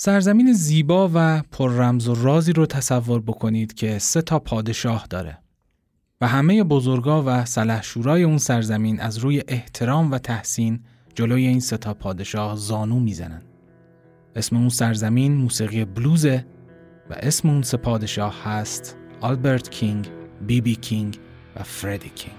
[0.00, 5.38] سرزمین زیبا و پر رمز و رازی رو تصور بکنید که سه تا پادشاه داره
[6.20, 10.80] و همه بزرگا و سلحشورای اون سرزمین از روی احترام و تحسین
[11.14, 13.42] جلوی این سه تا پادشاه زانو می‌زنن.
[14.36, 16.46] اسم اون سرزمین موسیقی بلوزه
[17.10, 20.08] و اسم اون سه پادشاه هست آلبرت کینگ،
[20.46, 21.18] بی بی کینگ
[21.56, 22.38] و فردی کینگ.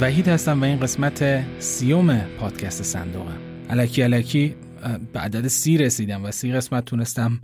[0.00, 3.38] وحید هستم و این قسمت سیوم پادکست صندوقم
[3.70, 4.54] علکی علکی
[5.12, 7.40] به عدد سی رسیدم و سی قسمت تونستم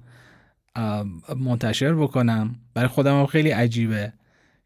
[1.36, 2.55] منتشر بکنم.
[2.74, 4.12] برای خودم هم خیلی عجیبه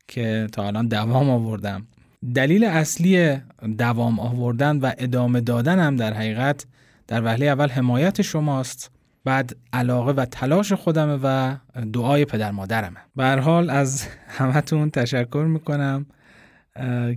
[0.08, 1.86] که تا الان دوام آوردم.
[2.34, 3.36] دلیل اصلی
[3.78, 6.66] دوام آوردن و ادامه دادن هم در حقیقت
[7.06, 8.90] در وهله اول حمایت شماست
[9.24, 11.56] بعد علاقه و تلاش خودمه و
[11.92, 13.00] دعای پدر مادرمه.
[13.16, 16.06] به حال از همتون تشکر می‌کنم.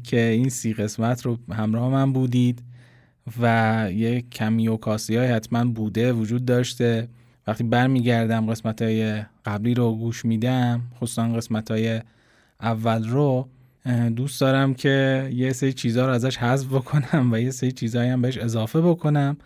[0.03, 2.63] که این سی قسمت رو همراه من بودید
[3.41, 7.07] و یه کمی کاسی های حتما بوده وجود داشته.
[7.47, 12.01] وقتی برمیگردم قسمت های قبلی رو گوش میدم خصوصا قسمت های
[12.61, 13.49] اول رو
[14.15, 18.21] دوست دارم که یه سری چیزها رو ازش حذف بکنم و یه سری چیزهایی هم
[18.21, 19.37] بهش اضافه بکنم.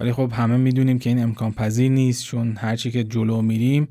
[0.00, 3.88] ولی خب همه می‌دونیم که این امکان پذیر نیست چون هرچی که جلو میریم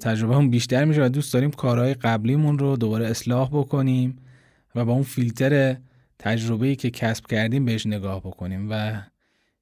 [0.00, 4.18] تجربه بیشتر میشه و دوست داریم کارهای قبلیمون رو دوباره اصلاح بکنیم.
[4.74, 5.76] و با اون فیلتر
[6.18, 8.70] تجربه‌ای که کسب کردیم بهش نگاه بکنیم.
[8.70, 9.02] و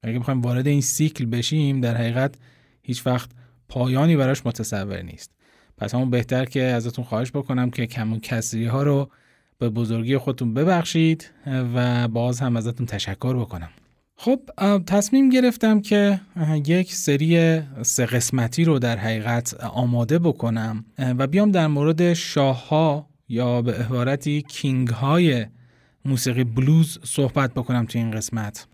[0.03, 2.35] اگه بخوایم وارد این سیکل بشیم در حقیقت
[2.81, 3.29] هیچ وقت
[3.69, 5.31] پایانی براش متصور نیست.
[5.77, 9.09] پس همون بهتر که ازتون خواهش بکنم که کمون کسری ها رو
[9.57, 11.31] به بزرگی خودتون ببخشید
[11.75, 13.69] و باز هم ازتون تشکر بکنم.
[14.15, 14.39] خب
[14.87, 16.19] تصمیم گرفتم که
[16.67, 23.09] یک سری سه قسمتی رو در حقیقت آماده بکنم و بیام در مورد شاه ها
[23.29, 25.45] یا به عبارتی کینگ های
[26.05, 28.67] موسیقی بلوز صحبت بکنم توی این قسمت.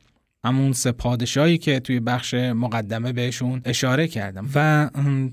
[0.44, 4.50] همون سه پادشاهی که توی بخش مقدمه بهشون اشاره کردم.
[4.56, 4.90] و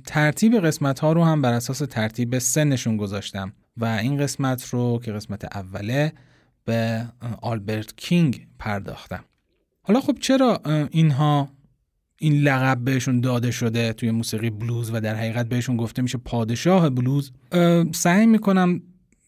[0.07, 3.53] ترتیب قسمت ها رو هم بر اساس ترتیب سنشون گذاشتم.
[3.77, 6.13] و این قسمت رو که قسمت اوله
[6.65, 7.07] به
[7.43, 9.25] آلبرت کینگ پرداختم.
[9.83, 11.49] حالا خب چرا اینها
[12.19, 16.91] این لقب بهشون داده شده توی موسیقی بلوز و در حقیقت بهشون گفته میشه پادشاه
[16.91, 17.33] بلوز؟
[17.95, 18.83] سعی می‌کنم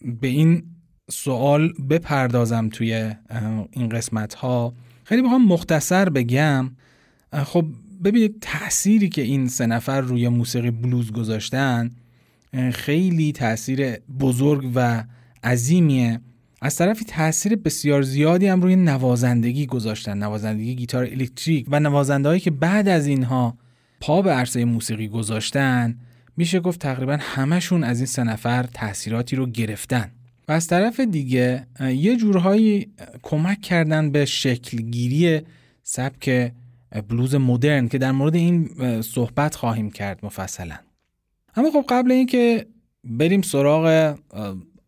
[0.04, 0.62] به این
[1.10, 3.14] سوال بپردازم توی
[3.70, 6.70] این قسمت ها خیلی بخوام مختصر بگم.
[7.32, 7.66] خب
[8.04, 11.90] ببینید تأثیری که این سه نفر روی موسیقی بلوز گذاشتن
[12.72, 15.04] خیلی تاثیر بزرگ و
[15.44, 16.20] عظیمیه.
[16.62, 22.50] از طرفی تاثیر بسیار زیادی هم روی نوازندگی گذاشتن نوازندگی گیتار الکتریک و نوازندهایی که
[22.50, 23.58] بعد از اینها
[24.00, 25.98] پا به عرصه موسیقی گذاشتن.
[26.38, 30.10] میشه گفت تقریبا همشون از این سه نفر تاثیراتی رو گرفتن.
[30.48, 35.40] و از طرف دیگه یه جورهایی کمک کردن به شکلگیری
[35.82, 36.52] سبک
[37.08, 38.70] بلوز مدرن که در مورد این
[39.02, 40.76] صحبت خواهیم کرد مفصلا.
[41.56, 42.66] اما خب قبل اینکه
[43.04, 44.16] بریم سراغ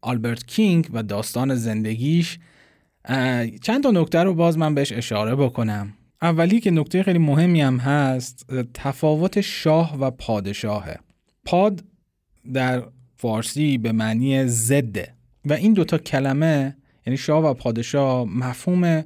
[0.01, 2.39] آلبرت کینگ و داستان زندگیش
[3.63, 5.93] چند تا نکته رو باز من بهش اشاره بکنم.
[6.23, 10.97] اولی که نکته خیلی مهمی هم هست تفاوت شاه و پادشاهه.
[11.45, 11.85] پاد
[12.53, 12.83] در
[13.17, 15.15] فارسی به معنی زده
[15.45, 16.77] و این دوتا کلمه
[17.07, 19.05] یعنی شاه و پادشاه مفهوم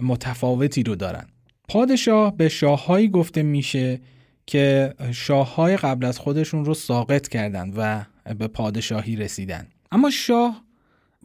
[0.00, 1.26] متفاوتی رو دارن.
[1.68, 4.00] پادشاه به شاههایی گفته میشه
[4.46, 8.04] که شاههای قبل از خودشون رو ساقط کردند و
[8.34, 9.66] به پادشاهی رسیدن.
[9.92, 10.64] اما شاه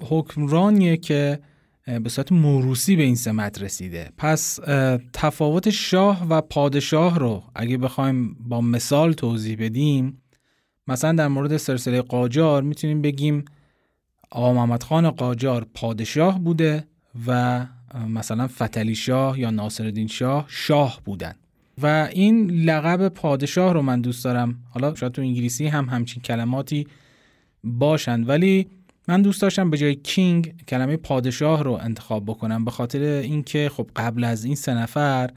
[0.01, 1.39] حکمرانیه که
[2.04, 4.10] به صورت موروسی به این سمت رسیده.
[4.18, 4.60] پس
[5.13, 10.23] تفاوت شاه و پادشاه رو اگه بخوایم با مثال توضیح بدیم
[10.88, 13.45] مثلا در مورد سلسله قاجار می‌تونیم بگیم
[14.31, 16.88] آقا محمد خان قاجار پادشاه بوده
[17.27, 17.65] و
[18.07, 21.35] مثلا فتلی شاه یا ناصرالدین شاه شاه بودن.
[21.81, 24.59] و این لقب پادشاه رو من دوست دارم.
[24.69, 26.88] حالا شاید تو انگلیسی هم همچین کلماتی
[27.63, 28.68] باشند ولی
[29.07, 33.89] من دوست داشتم به جای کینگ کلمه پادشاه رو انتخاب بکنم به خاطر اینکه خب
[33.95, 35.29] قبل از این سه نفر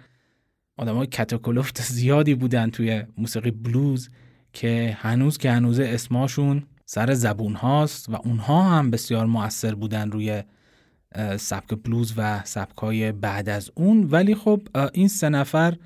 [0.79, 4.11] های کتاکلفت زیادی بودن توی موسیقی بلوز.
[4.57, 10.43] که هنوز که هنوز اسماشون سر زبون هاست و اونها هم بسیار مؤثر بودن روی
[11.37, 14.05] سبک بلوز و سبکای بعد از اون.
[14.11, 14.61] ولی خب
[14.93, 15.77] این سه نفر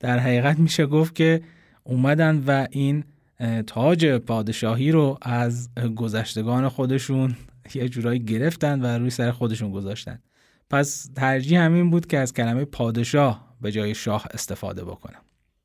[0.00, 1.42] در حقیقت میشه گفت که
[1.84, 3.04] اومدن و این
[3.66, 7.36] تاج پادشاهی رو از گذشتگان خودشون
[7.74, 10.18] یه جورایی گرفتن و روی سر خودشون گذاشتن.
[10.70, 15.20] پس ترجیح همین بود که از کلمه پادشاه به جای شاه استفاده بکنم.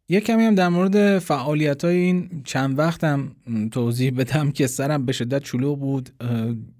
[0.09, 3.31] یه کمی هم در مورد فعالیت های این چند وقتم
[3.71, 6.09] توضیح بدم که سرم به شدت شلوغ بود.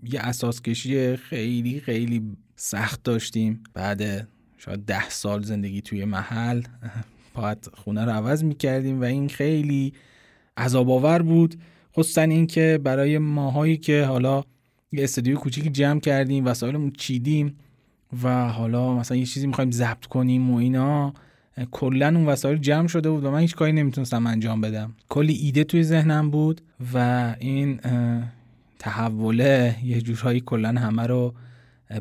[0.03, 2.21] یه اساس کشی خیلی خیلی
[2.55, 3.63] سخت داشتیم.
[3.73, 4.27] بعد
[4.57, 6.61] شاید ده سال زندگی توی محل.
[7.33, 9.93] باید خونه رو عوض می‌کردیم و این خیلی
[10.57, 11.55] عذاب آور بود.
[11.93, 14.43] خصوصا اینکه برای ماهایی که حالا
[14.91, 17.57] یه استودیو کوچیکی جمع کردیم وسایلمون چیدیم
[18.23, 21.13] و حالا مثلا یه چیزی می‌خوایم ضبط کنیم و اینا
[21.71, 24.93] کلا اون وسایل جمع شده بود و من هیچ کاری نمی‌تونستم انجام بدم.
[25.09, 26.61] کلی ایده توی ذهنم بود
[26.93, 27.79] و این
[28.79, 31.33] تحوله یه جورهایی کلا همه رو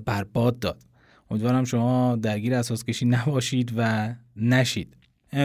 [0.05, 0.83] برباد داد.
[1.31, 4.97] امیدوارم شما درگیر اساس کشی نباشید و نشید.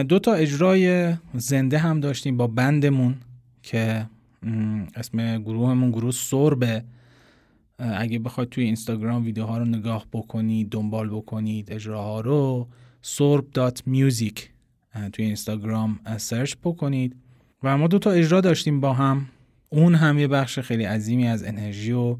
[0.08, 3.14] دو تا اجرای زنده هم داشتیم با بندمون
[3.62, 4.06] که
[4.94, 6.84] اسم گروهمون گروه سربه.
[7.78, 12.68] اگه بخواید توی اینستاگرام ویدیوها رو نگاه بکنید دنبال بکنید اجراها رو
[13.02, 14.40] sorb.music
[15.12, 17.16] توی اینستاگرام سرچ بکنید.
[17.62, 19.26] و ما دو تا اجرا داشتیم با هم.
[19.68, 22.16] اون هم یه بخش خیلی عظیمی از انرژی و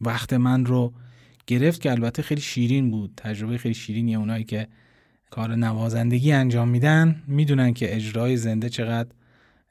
[0.00, 0.92] وقت من رو
[1.46, 3.12] گرفت که البته خیلی شیرین بود.
[3.16, 4.68] تجربه خیلی شیرینی اونایی که
[5.30, 9.08] کار نوازندگی انجام میدن می‌دونن که اجرای زنده چقدر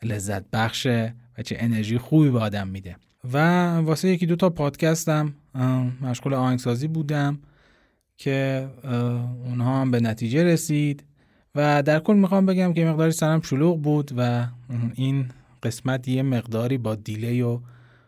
[0.03, 2.95] لذت بخشه و چه انرژی خوبی به آدم میده.
[3.33, 3.38] و
[3.77, 5.33] واسه یکی دو تا پادکستم
[6.01, 7.39] مشغول آهنگسازی بودم.
[8.17, 8.67] که
[9.45, 11.03] اونها هم به نتیجه رسید
[11.55, 14.47] و در کل می‌خوام بگم که مقداری سرم شلوغ بود و
[14.95, 15.25] این
[15.63, 17.59] قسمت یه مقداری با دیلی و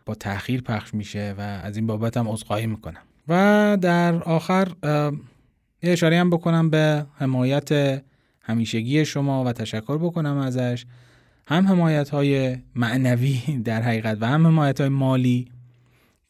[0.06, 3.00] با تاخیر پخش میشه و از این بابت هم عذرخواهی می‌کنم.
[3.28, 4.68] و در آخر
[5.82, 8.02] یه اشاره هم بکنم به حمایت
[8.40, 10.86] همیشگی شما و تشکر بکنم ازش.
[11.46, 15.48] هم حمایت های معنوی در حقیقت و هم حمایت های مالی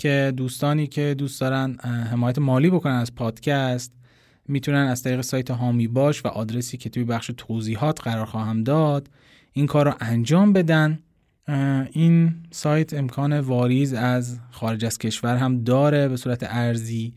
[0.01, 1.77] که دوستانی که دوست دارن
[2.11, 3.93] حمایت مالی بکنن از پادکست
[4.49, 9.11] می‌تونن از طریق سایت هامی باش و آدرسی که توی بخش توضیحات قرار خواهم داد
[9.53, 10.99] این کار رو انجام بدن.
[11.93, 17.15] این سایت امکان واریز از خارج از کشور هم داره به صورت ارزی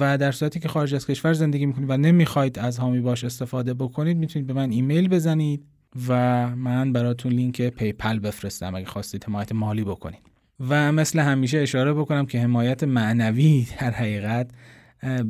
[0.00, 3.74] و در صورتی که خارج از کشور زندگی می‌کنید و نمی‌خواید از حامی باش استفاده
[3.74, 5.64] بکنید می‌تونید به من ایمیل بزنید
[6.08, 6.12] و
[6.56, 10.37] من براتون لینک PayPal بفرستم اگه خواستید حمایت مالی بکنید.
[10.60, 14.50] و مثل همیشه اشاره بکنم که حمایت معنوی در حقیقت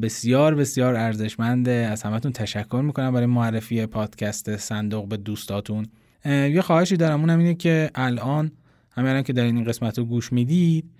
[0.02, 1.70] بسیار بسیار ارزشمنده.
[1.70, 5.86] از همتون تشکر می‌کنم برای معرفی پادکست صندوق به دوستاتون.
[6.24, 7.20] یه خواهشی دارم.
[7.20, 8.52] اونم اینه که الان
[8.90, 10.90] همین که در این قسمت رو گوش می‌دید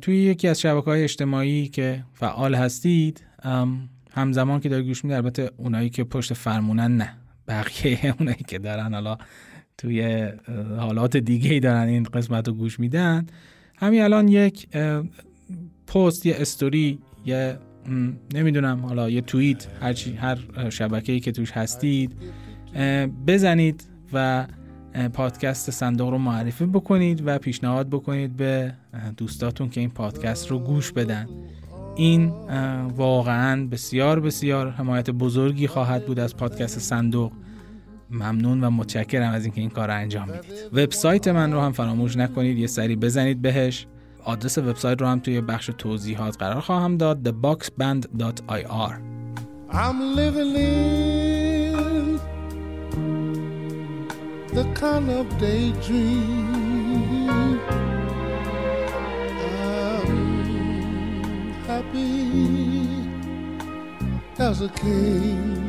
[0.00, 3.24] توی یکی از شبکه های اجتماعی که فعال هستید
[4.10, 7.14] همزمان که داری گوش می‌دید البته اونایی که پشت فرمونن نه
[7.48, 9.18] بقیه اونایی که دارن حالا
[9.78, 10.28] توی
[10.78, 13.26] حالات دیگه ای دارن این قسمت رو گوش میدن.
[13.76, 14.68] همین الان یک
[15.86, 17.58] پست یه استوری یه
[18.34, 22.12] نمی‌دونم حالا یه توییت هر, هر شبکه ای که توش هستید
[23.26, 24.46] بزنید و
[25.12, 28.74] پادکست صندوق رو معرفی بکنید و پیشنهاد بکنید به
[29.16, 31.28] دوستاتون که این پادکست رو گوش بدن.
[31.96, 32.28] این
[32.96, 37.32] واقعا بسیار بسیار حمایت بزرگی خواهد بود از پادکست صندوق.
[38.10, 40.50] ممنون و متشکرم از اینکه این کار رو انجام می‌دید.
[40.72, 42.58] وبسایت من رو هم فراموش نکنید.
[42.58, 43.86] یه سری بزنید بهش.
[44.24, 47.28] آدرس وبسایت رو هم توی بخش توضیحات قرار خواهم داد.
[47.28, 48.92] theboxband.ir
[49.70, 50.16] I'm
[54.58, 56.48] the kind of daydream.
[59.66, 60.12] I'm
[61.68, 62.14] happy
[64.38, 65.67] as a king.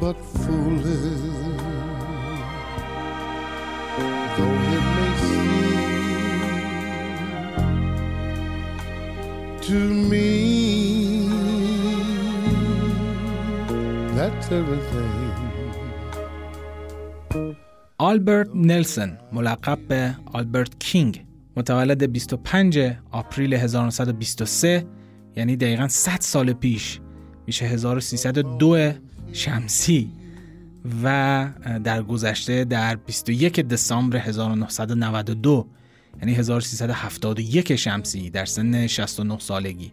[0.00, 1.14] But foolish.
[4.36, 5.60] Though it may seem
[9.68, 9.78] to
[10.10, 10.28] me
[14.16, 15.10] that's everything.
[17.98, 21.24] آلبرت نلسون ملقب به آلبرت کینگ
[21.56, 22.78] متولد 25
[23.10, 24.84] آپریل 1923
[25.36, 27.00] یعنی دقیقا 100 سال پیش
[27.46, 28.92] میشه 1302
[29.32, 30.10] شمسی
[31.02, 31.48] و
[31.84, 35.66] در گذشته در 21 دسامبر 1992
[36.18, 39.92] یعنی 1371 شمسی در سن 69 سالگی.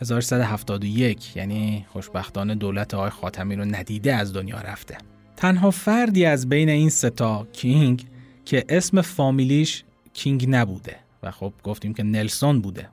[0.00, 4.98] 1371 یعنی خوشبختانه دولت آقای خاتمی رو ندیده از دنیا رفته.
[5.36, 8.06] تنها فردی از بین این ستا کینگ
[8.44, 12.88] که اسم فامیلیش کینگ نبوده و خب گفتیم که نلسون بوده.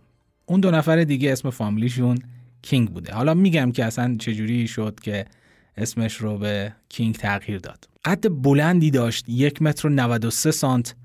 [0.45, 2.17] اون دو نفر دیگه اسم فامیلیشون
[2.61, 3.13] کینگ بوده.
[3.13, 5.25] حالا میگم که اصلا چجوری شد که
[5.77, 7.89] اسمش رو به کینگ تغییر داد.
[8.05, 10.95] قد بلندی داشت یک متر و 93 سانت.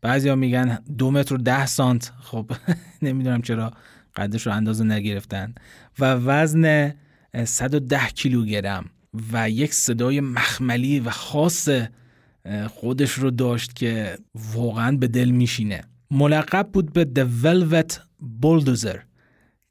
[0.00, 2.12] بعضیا میگن دو متر و ده سانت.
[2.22, 2.50] خب
[3.02, 3.72] نمی‌دونم چرا
[4.16, 5.54] قدش رو اندازه نگرفتن.
[5.98, 6.94] و وزن
[7.44, 8.90] 110 کیلوگرم.
[9.32, 11.68] و یک صدای مخملی و خاص
[12.68, 14.18] خودش رو داشت که
[14.54, 15.84] واقعا به دل میشینه.
[16.10, 17.94] ملقب بود به The Velvet
[18.42, 18.98] Bulldozer.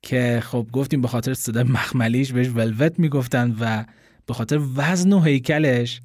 [0.02, 3.86] که خب گفتیم به خاطر صدای مخملیش بهش ولوت می‌گفتن و
[4.32, 6.02] به خاطر وزن و هیکلش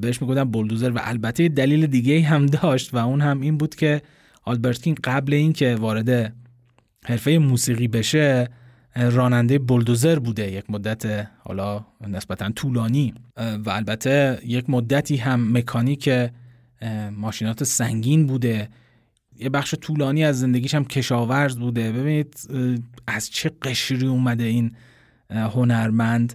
[0.00, 4.02] بهش می‌گفتن بولدوزر و البته دلیل دیگه هم داشت و اون هم این بود که
[4.44, 6.34] آلبرت کینگ قبل اینکه وارد
[7.04, 8.48] حرفه موسیقی بشه
[8.96, 13.14] راننده بولدوزر بوده یک مدت حالا نسبتا طولانی.
[13.36, 16.10] و البته یک مدتی هم مکانیک
[17.12, 18.68] ماشینات سنگین بوده.
[19.38, 21.92] یه بخش طولانی از زندگیش هم کشاورز بوده.
[21.92, 22.34] ببینید
[23.06, 24.72] از چه قشری اومده این
[25.30, 26.34] هنرمند.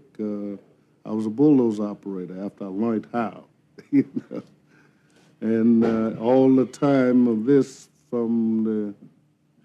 [0.21, 0.57] uh,
[1.09, 3.45] I was a bulldozer operator after I learned how.
[3.91, 4.43] you know?
[5.41, 8.93] And uh, all the time of this from the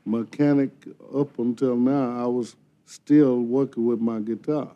[0.07, 0.71] mechanic
[1.15, 4.71] up until now, I was still working with my guitar.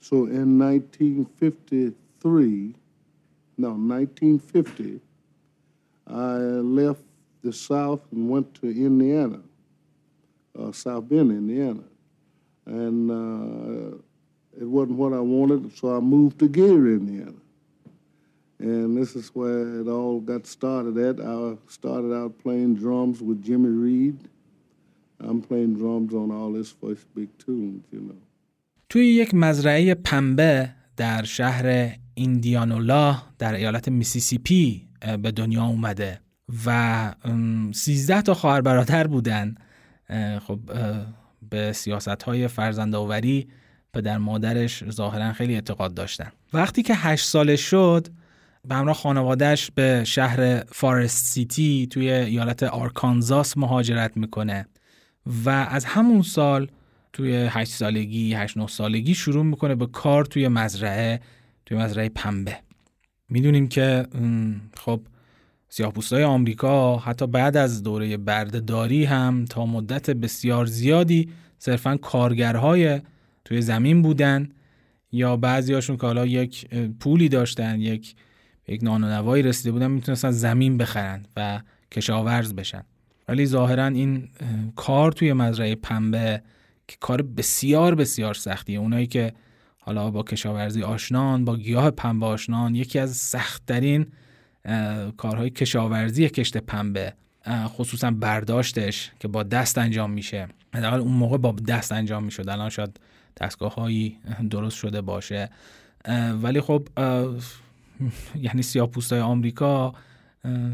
[0.00, 2.74] So in 1953,
[3.58, 5.00] no, 1950,
[6.08, 7.02] I left
[7.44, 9.38] the South and went to Indiana,
[10.58, 11.84] uh, South Bend, Indiana.
[12.66, 13.98] And uh,
[14.60, 17.40] it wasn't what I wanted, so I moved to Gary, Indiana.
[18.58, 21.20] And this is where it all got started at.
[21.20, 24.18] I started out playing drums with Jimmy Reed.
[25.20, 28.20] I'm playing drums on all his first big tunes, you know.
[28.88, 34.88] توی یک مزرعه پنبه در شهر ایندیانولا در ایالت میسیسیپی
[35.22, 36.20] به دنیا اومده
[36.66, 37.14] و
[37.74, 39.54] سیزده تا خواهر برادر بودن
[40.40, 40.58] خب
[41.50, 43.48] به سیاست های فرزندآوری
[43.94, 46.32] پدر مادرش ظاهرا خیلی اعتقاد داشتن.
[46.52, 48.08] وقتی که هشت سالش شد
[48.68, 54.66] به همراه خانوادهش به شهر فارست سیتی توی ایالت آرکانزاس مهاجرت می‌کنه
[55.44, 56.68] و از همون سال
[57.12, 61.20] توی هشت سالگی هشت نه سالگی شروع می‌کنه به کار توی مزرعه
[61.66, 62.56] توی مزرعه پنبه.
[63.28, 64.06] می‌دونیم که
[64.76, 65.00] خب
[65.68, 73.00] سیاه‌پوستای آمریکا حتی بعد از دوره بردهداری هم تا مدت بسیار زیادی صرفا کارگرهای
[73.44, 74.48] توی زمین بودن
[75.12, 76.68] یا بعضیاشون که حالا یک
[77.00, 78.14] پولی داشتن یک
[78.68, 81.60] یک نانونوایی رسیده بودن می‌تونستن زمین بخرن و
[81.92, 82.82] کشاورز بشن.
[83.28, 84.28] ولی ظاهرا این
[84.76, 86.42] کار توی مزرعه پنبه
[86.88, 88.78] که کار بسیار بسیار سختیه.
[88.78, 89.32] اونایی که
[89.78, 94.06] حالا با کشاورزی آشنان با گیاه پنبه آشنان یکی از سختترین
[95.16, 97.14] کارهای کشاورزی کشت پنبه
[97.48, 100.48] خصوصا برداشتش که با دست انجام میشه.
[100.74, 102.48] حداقل اون موقع با دست انجام می‌شد.
[102.48, 103.00] الان شاید
[103.40, 104.18] دستگاه هایی
[104.50, 105.50] درست شده باشه.
[106.42, 106.88] ولی خب
[108.36, 109.94] یعنی سیاپوستای آمریکا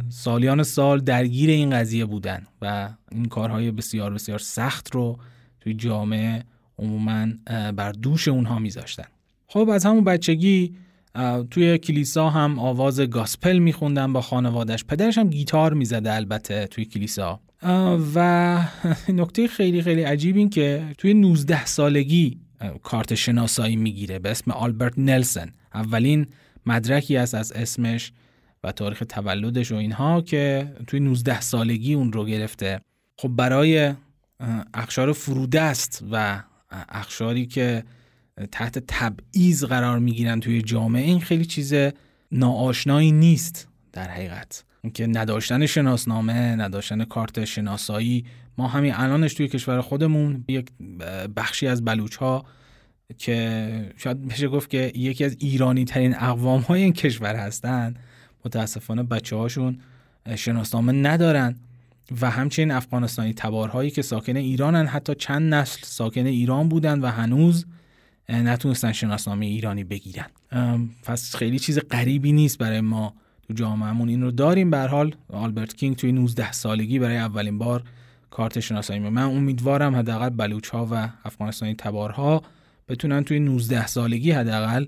[0.09, 5.19] سالیان سال درگیر این قضیه بودن و این کارهای بسیار بسیار سخت رو
[5.61, 6.45] توی جامعه
[6.79, 7.27] عموما
[7.73, 9.07] بر دوش اونها میذاشتن.
[9.47, 10.75] خب از همون بچگی
[11.51, 17.41] توی کلیسا هم آواز گاسپل میخوندن با خانوادش پدرش هم گیتار می‌زده البته توی کلیسا.
[18.15, 18.59] و
[19.09, 22.39] نکته خیلی خیلی عجیب این که توی 19 سالگی
[22.83, 25.53] کارت شناسایی می‌گیره به اسم آلبرت نلسن.
[25.75, 26.27] اولین
[26.67, 28.13] مدرکی است از اسمش
[28.65, 32.81] و تاریخ تولدش و اینها که توی 19 سالگی اون رو گرفته.
[33.19, 33.95] خب برای
[34.75, 36.43] اخشار فرودست و
[36.89, 37.85] اخشاری که
[38.53, 41.75] تحت تبعیض قرار می‌گیرن توی جامعه این خیلی چیز
[42.33, 44.65] ناآشنایی نیست در حقیقت.
[44.95, 48.25] که نداشتن شناسنامه نداشتن کارت شناسایی
[48.59, 50.71] ما همین الانش توی کشور خودمون یک
[51.37, 52.45] بخشی از بلوچ ها
[53.19, 57.95] که شاید بشه گفت که یکی از ایرانی ترین اقوام های این کشور هستن
[58.45, 59.79] متاسفانه بچه هاشون
[60.37, 61.57] شناسنامه ندارن
[62.21, 67.67] و همچنین افغانستانی تبارهایی که ساکن ایرانن حتی چند نسل ساکن ایران بودن و هنوز
[68.29, 70.27] نتونستن شناسنامه ایرانی بگیرن.
[71.03, 73.15] پس خیلی چیز غریبی نیست برای ما
[73.47, 74.09] تو جامعهمون.
[74.09, 74.71] این رو داریم.
[74.71, 77.85] به حال آلبرت کینگ توی 19 سالگی برای اولین بار
[78.31, 82.43] کارت شناسایی من امیدوارم حداقل بلوچ ها و افغانستانی تبارها
[82.89, 84.87] بتونن توی 19 سالگی حداقل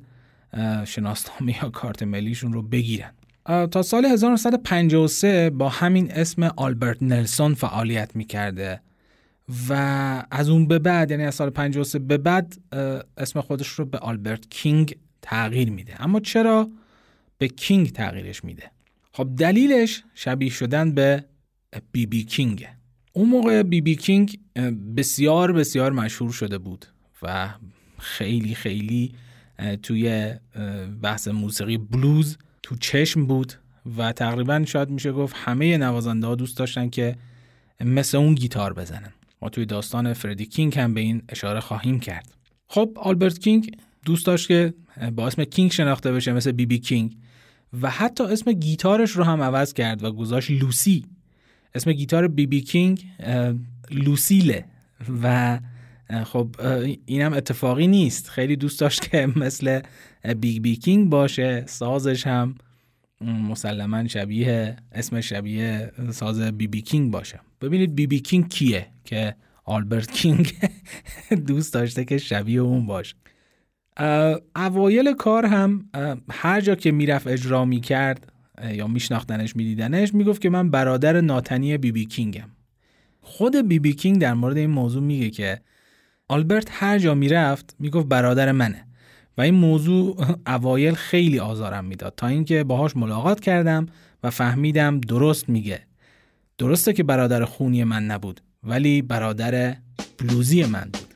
[0.85, 3.13] شناسنامه یا کارت ملیشون رو بگیرن.
[3.45, 8.81] تا سال 1953 با همین اسم آلبرت نلسون فعالیت می‌کرده
[9.69, 9.75] و
[10.31, 12.57] از اون به بعد یعنی از سال 53 به بعد
[13.17, 16.03] اسم خودش رو به آلبرت کینگ تغییر میده.
[16.03, 16.71] اما چرا
[17.39, 18.71] به کینگ تغییرش میده؟
[19.13, 21.25] خب دلیلش شبیه شدن به
[21.93, 22.67] بی بی کینگ
[23.13, 24.39] اون موقع بی بی کینگ
[24.97, 26.87] بسیار بسیار مشهور شده بود
[27.23, 27.51] و
[27.99, 29.13] خیلی خیلی
[29.83, 30.35] توی
[31.03, 33.53] بحث موسیقی بلوز تو چشم بود
[33.97, 37.17] و تقریبا شاید میشه گفت همه نوازنده ها دوست داشتن که
[37.81, 39.13] مثل اون گیتار بزنن.
[39.43, 42.35] ما توی داستان فردی کینگ هم به این اشاره خواهیم کرد.
[42.69, 44.75] خب آلبرت کینگ دوست داشت که
[45.17, 47.17] با اسم کینگ شناخته بشه مثل بی بی کینگ
[47.83, 51.07] و حتی اسم گیتارش رو هم عوض کرد و گذاشت لوسی.
[51.75, 53.05] اسم گیتار بی بی کینگ
[53.91, 54.65] لوسیله.
[55.23, 55.59] و
[56.25, 56.57] خب
[57.07, 58.29] اینم اتفاقی نیست.
[58.29, 59.81] خیلی دوست داشت که مثل
[60.41, 61.65] بی بی کینگ باشه.
[61.67, 62.55] سازش هم
[63.21, 67.41] مسلما شبیه اسم شبیه ساز بی بی کینگ باشه.
[67.61, 69.35] ببینید بی بی کینگ کیه که
[69.65, 70.53] آلبرت کینگ
[71.47, 73.15] دوست داشته که شبیه اون باشه.
[74.57, 75.91] اوایل کار هم
[76.31, 78.33] هر جا که می‌رفت اجرا می‌کرد
[78.73, 82.49] یا میشناختنش میدیدنش می‌گفت که من برادر ناتنی بی بی کینگم.
[83.21, 85.61] خود بی بی کینگ در مورد این موضوع میگه که
[86.29, 88.87] آلبرت هر جا می‌رفت می‌گفت برادر منه.
[89.39, 92.15] و این موضوع اوایل خیلی آزارم می‌داد.
[92.17, 93.87] تا اینکه باهاش ملاقات کردم
[94.23, 95.81] و فهمیدم درست میگه.
[96.59, 99.77] درسته که برادر خونی من نبود ولی برادر
[100.19, 101.10] بلوزی من بود.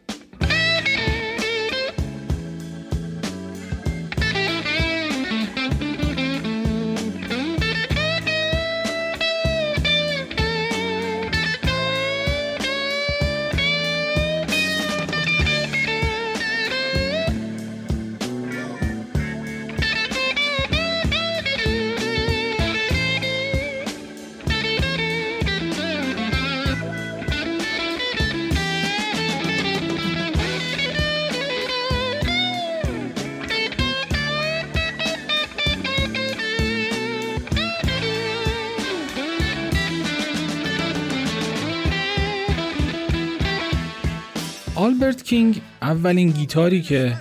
[45.04, 47.16] آلبرت کینگ اولین گیتاری که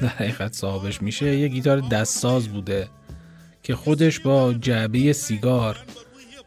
[0.00, 2.88] در حقیقت صاحبش میشه یه گیتار دستساز بوده
[3.62, 5.78] که خودش با جعبه سیگار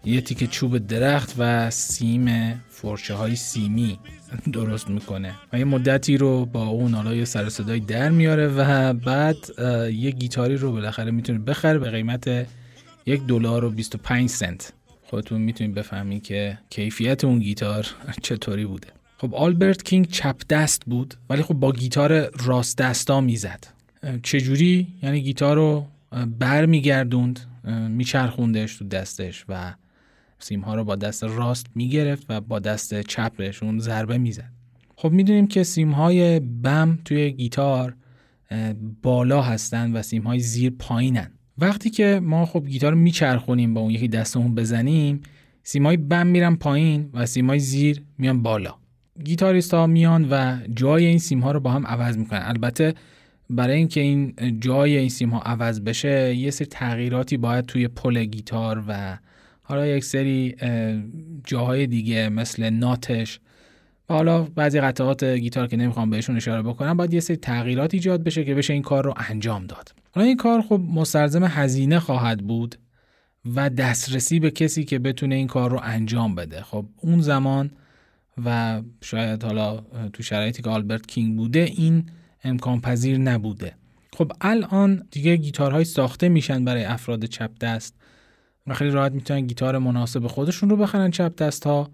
[0.06, 4.00] یه تیک چوب درخت و سیم فرشه های سیمی
[4.54, 8.94] درست می‌کنه و یه مدتی رو با اون حالا یه سر صدای در میاره و
[8.94, 9.38] بعد
[9.94, 12.48] یه گیتاری رو بالاخره می‌تونه بخره به قیمت
[13.06, 14.74] یک دلار و 25 سنت.
[15.04, 17.88] خودتون می‌تونید بفهمید که کیفیت اون گیتار
[18.22, 18.88] چطوری بوده.
[19.22, 23.68] خب آلبرت کینگ چپ دست بود ولی خب با گیتار راست دستا می‌زد.
[24.24, 25.88] چجوری؟ یعنی گیتار رو
[26.40, 27.40] بر میگردوند
[27.90, 29.74] میچرخوندش تو دستش و
[30.40, 34.52] سیم ها رو با دست راست می‌گرفت و با دست چپشون ضربه می‌زد.
[34.96, 37.96] خب می‌دونیم که سیم های بم توی گیتار
[39.02, 41.32] بالا هستن و سیم های زیر پایینن.
[41.58, 45.22] وقتی که ما خب گیتار رو میچرخونیم با اون یکی دستمون بزنیم
[45.64, 48.81] سیم های بم میرن پایین و سیم های زیر میان بالا.
[49.24, 52.42] گیتاریست ها میان و جای این سیم ها رو با هم عوض می‌کنن.
[52.44, 52.94] البته
[53.50, 58.24] برای اینکه این جای این سیم ها عوض بشه یه سری تغییراتی باید توی پل
[58.24, 59.18] گیتار و
[59.64, 60.56] حالا یک سری
[61.44, 63.40] جاهای دیگه مثل ناتش
[64.10, 68.24] و حالا بعضی قطعات گیتار که نمی‌خوام بهشون اشاره بکنم باید یه سری تغییرات ایجاد
[68.24, 69.94] بشه که بشه این کار رو انجام داد.
[70.12, 72.76] حالا این کار خب مستلزم هزینه خواهد بود
[73.56, 76.62] و دسترسی به کسی که بتونه این کار رو انجام بده.
[76.62, 77.72] خب اون زمان
[78.46, 82.06] و شاید حالا تو شرایطی که آلبرت کینگ بوده این
[82.44, 83.76] امکان پذیر نبوده.
[84.14, 87.96] خب الان دیگه گیتارهای ساخته میشن برای افراد چپ دست
[88.68, 91.92] و خیلی راحت می‌تونن گیتار مناسب خودشون رو بخرن چپ دست ها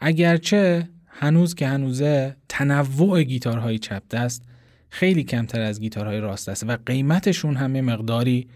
[0.00, 4.42] اگرچه هنوز که هنوزه تنوع گیتارهای چپ دست
[4.90, 8.48] خیلی کمتر از گیتارهای راست دست و قیمتشون همه مقداری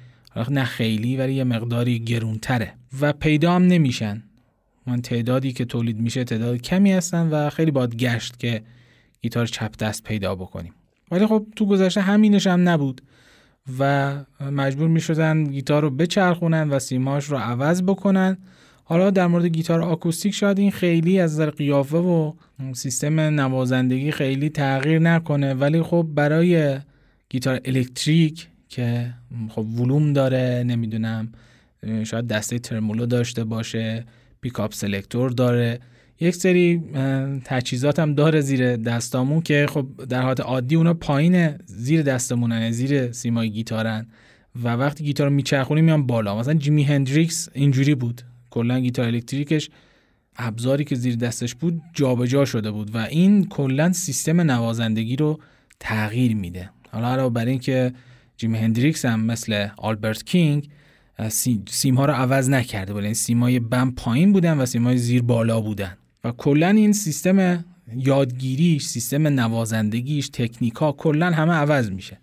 [0.50, 4.22] نه خیلی ولی یه مقداری گرونتره و پیدا هم نمیشن.
[4.86, 8.62] من تعدادی که تولید میشه تعداد کمی هستن و خیلی باید گشت که
[9.22, 10.72] گیتار چپ دست پیدا بکنیم.
[11.10, 13.02] ولی خب تو گذشته همینش هم نبود
[13.78, 18.38] و مجبور می شدن گیتار رو بچرخونن و سیماش رو عوض بکنن.
[18.84, 22.32] حالا در مورد گیتار آکوستیک شاید این خیلی از نظر قیافه و
[22.72, 25.54] سیستم نوازندگی خیلی تغییر نکنه.
[25.54, 26.78] ولی خب برای
[27.28, 29.14] گیتار الکتریک که
[29.48, 31.32] خب ولوم داره نمی‌دونم
[32.04, 34.04] شاید دسته tremolo داشته باشه
[34.40, 35.80] pickup selector داره.
[36.20, 36.82] یک سری
[37.44, 43.12] تجهیزات هم داره زیر دستامون که خب در حالت عادی اونا پایین زیر دستمونن زیر
[43.12, 44.06] سیمای گیتارن.
[44.62, 46.38] و وقتی گیتار رو میچرخونیم میان بالا.
[46.38, 48.22] مثلا جیمی هندریکس اینجوری بود.
[48.50, 49.70] کلا گیتار الکتریکش
[50.36, 55.40] ابزاری که زیر دستش بود جابجا جا شده بود و این کلا سیستم نوازندگی رو
[55.80, 56.70] تغییر میده.
[56.90, 57.92] حالا علاوه بر اینکه
[58.36, 60.68] جیمی هندریکس هم مثل آلبرت کینگ
[61.28, 65.60] سیم ها رو عوض نکرده بود یعنی سیمای بم پایین بودن و سیمای زیر بالا
[65.60, 65.96] بودن.
[66.24, 67.64] و کلا این سیستم
[67.96, 72.18] یادگیریش سیستم نوازندگیش تکنیکا کلا همه عوض میشه.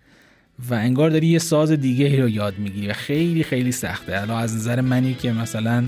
[0.70, 4.20] و انگار داری یه ساز دیگه رو یاد می‌گیری و خیلی خیلی سخته.
[4.20, 5.84] الان از نظر منی که مثلا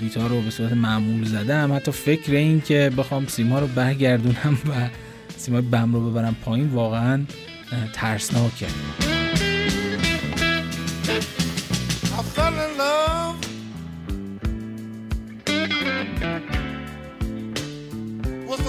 [0.00, 4.88] گیتار رو به صورت معمول زدم حتی فکر این که بخوام سیما رو برگردونم و
[5.36, 7.24] سیمای بم رو ببرم پایین واقعا
[7.92, 8.66] ترسناکه.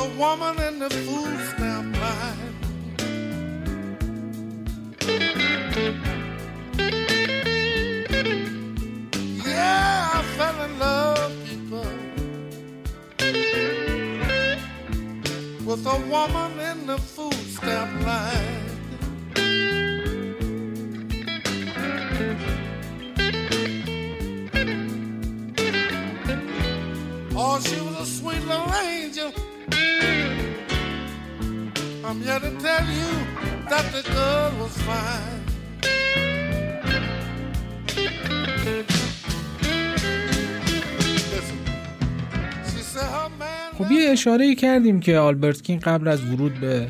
[0.06, 2.56] Woman in the food stamp line.
[9.46, 11.92] Yeah, I fell in love, people,
[15.66, 18.59] with a woman in the food stamp line.
[32.10, 33.12] I'm here to tell you
[33.70, 35.40] that the girl was fine.
[43.78, 46.88] خب یه اشاره کردیم که آلبرت کین قبل از ورود به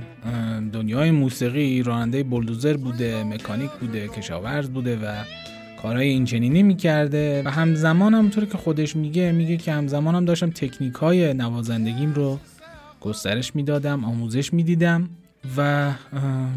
[0.73, 5.23] دنیای موسیقی راننده بلدوزر بوده مکانیک بوده کشاورز بوده و
[5.81, 10.93] کارهای اینچنینی می‌کرده و همزمان همونطور که خودش میگه میگه که همزمان هم داشتم تکنیک
[10.93, 12.39] های نوازندگیم رو
[13.01, 15.09] گسترش می‌دادم آموزش می‌دیدم
[15.57, 15.91] و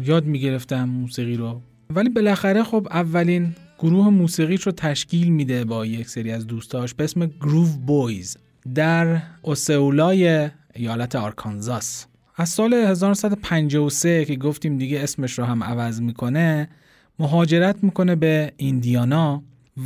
[0.03, 1.61] یاد می‌گرفتم موسیقی رو.
[1.89, 7.03] ولی بالاخره خب اولین گروه موسیقی رو تشکیل میده با یک سری از دوستاش به
[7.03, 8.37] اسم گروو بویز
[8.75, 12.05] در اوسئولای ایالت آرکانزاس.
[12.35, 16.69] از سال 1953 که گفتیم دیگه اسمش رو هم عوض می‌کنه
[17.19, 19.43] مهاجرت می‌کنه به ایندیانا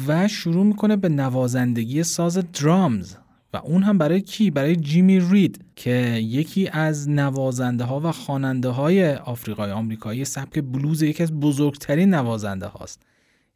[0.07, 3.15] و شروع می‌کنه به نوازندگی ساز drums
[3.53, 8.69] و اون هم برای کی؟ برای جیمی رید که یکی از نوازنده ها و خواننده
[8.69, 13.01] های آفریقای آمریکایی سبک بلوز یکی از بزرگترین نوازنده هاست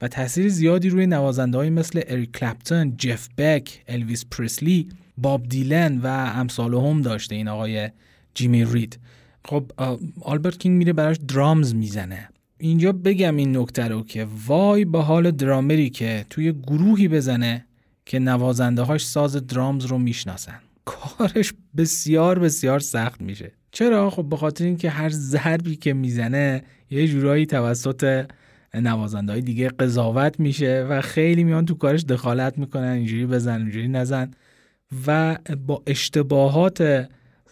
[0.02, 5.98] و تاثیر زیادی روی نوازنده های مثل اریک کلپتون، جف بک، الویس پرسلی، باب دیلن
[5.98, 7.90] و امثال هم داشته این آقای
[8.34, 9.00] جیمی رید.
[9.46, 9.72] خب
[10.22, 12.30] آلبرت کینگ میره براش درامز می‌زنه.
[12.58, 17.66] اینجا بگم این نکته رو که وای به حال درامری که توی گروهی بزنه
[18.06, 20.60] که نوازنده هاش ساز درامز رو می‌شناسن.
[20.86, 23.52] کارش بسیار بسیار سخت میشه.
[23.72, 28.26] چرا؟ خب به خاطر اینکه هر ضربی که می‌زنه یه جورایی توسط
[28.74, 33.88] نوازنده های دیگه قضاوت میشه و خیلی میان تو کارش دخالت می‌کنن اینجوری بزن اینجوری
[33.88, 34.32] نزن
[35.08, 35.38] و
[35.68, 37.08] با اشتباهات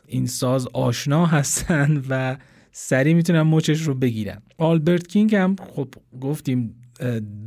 [0.08, 2.38] این ساز آشنا هستن و
[2.72, 4.42] سریع می‌تونن موچش رو بگیرن.
[4.58, 5.88] آلبرت کینگ هم خب
[6.22, 6.76] گفتیم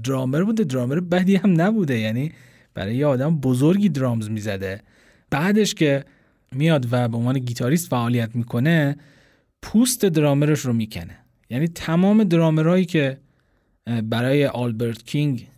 [0.04, 0.64] درامر بوده.
[0.64, 1.98] درامر بدی هم نبوده.
[1.98, 2.32] یعنی
[2.74, 4.80] برای یه آدم بزرگی درامز می‌زده.
[5.30, 6.04] بعدش که
[6.52, 8.96] میاد و به عنوان گیتاریست فعالیت می‌کنه
[9.62, 11.18] پوست درامرش رو می‌کنه.
[11.50, 13.18] یعنی تمام درامرهایی که
[14.02, 15.48] برای آلبرت کینگ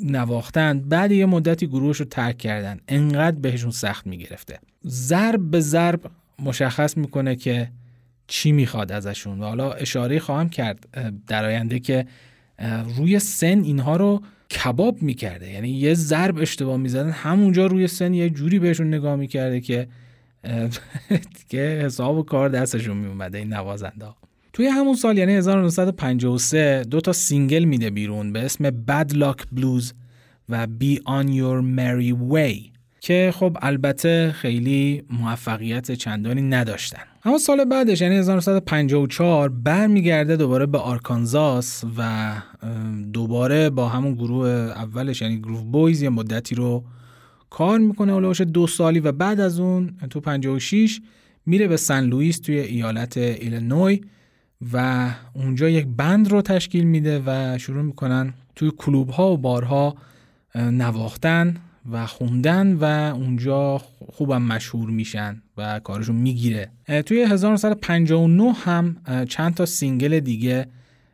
[0.00, 2.80] نواختن بعد یه مدتی گروهش رو ترک کردن.
[2.88, 4.58] انقدر بهشون سخت می‌گرفته.
[4.86, 6.00] ضرب به ضرب
[6.38, 7.70] مشخص می‌کنه که
[8.26, 9.40] چی می‌خواد ازشون.
[9.40, 10.88] و حالا اشاره خواهم کرد
[11.26, 12.06] در آینده که
[12.96, 15.50] روی سن اینها رو کباب می‌کرده.
[15.50, 17.10] یعنی یه ضرب اشتباه می‌زدن.
[17.10, 19.88] همونجا روی سن یه جوری بهشون نگاه می‌کرده که
[21.50, 24.06] که حساب و کار دستشون میومده این نوازنده
[24.52, 29.92] توی همون سال یعنی 1953 دو تا single میده بیرون به اسم Bad Luck Blues
[30.48, 32.77] و Be On Your Merry Way.
[33.00, 37.02] که خب البته خیلی موفقیت چندانی نداشتن.
[37.24, 42.32] اما سال بعدش یعنی 1954 برمیگرده دوباره به آرکانزاس و
[43.12, 46.84] دوباره با همون گروه اولش یعنی Groove Boys یه مدتی رو
[47.50, 51.00] کار می‌کنه حول و حوش دو سالی و بعد از اون تو 56
[51.46, 54.00] میره به سن لوئیس توی ایالت ایلینوی
[54.72, 59.94] و اونجا یک band رو تشکیل میده و شروع می‌کنن توی کلوب ها و بارها
[60.54, 61.56] نواختن.
[61.92, 63.78] و خوندن و اونجا
[64.12, 66.70] خوبم مشهور میشن و کارشون می‌گیره.
[67.06, 68.96] توی 1959 هم
[69.28, 70.66] چند تا single دیگه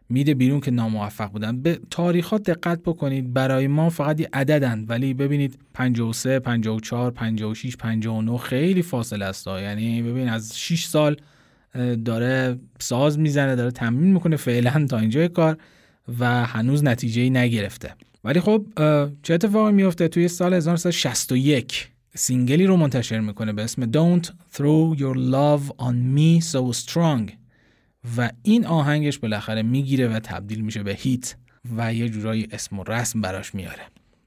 [0.09, 1.63] میده بیرون که ناموفق بودن.
[1.63, 8.39] به تاریخات دقت بکنید برای ما فقط یه عددن ولی ببینید 53 54 56 59
[8.39, 11.17] خیلی فاصله است یعنی ببین از 6 سال
[12.05, 15.59] داره ساز می‌زنه داره تمرین می‌کنه فعلا تا اینجای کار
[16.19, 17.95] و هنوز نتیجه ای نگرفته.
[18.25, 18.67] ولی خب
[19.23, 24.99] چه اتفاقی میفته توی سال 1961 single ی رو منتشر می‌کنه به اسم Don't Throw
[24.99, 27.33] Your Love on Me So Strong
[28.17, 31.35] و این آهنگش بالاخره می‌گیره و تبدیل میشه به hit
[31.77, 33.83] و یه جورایی اسم و رسم براش میاره.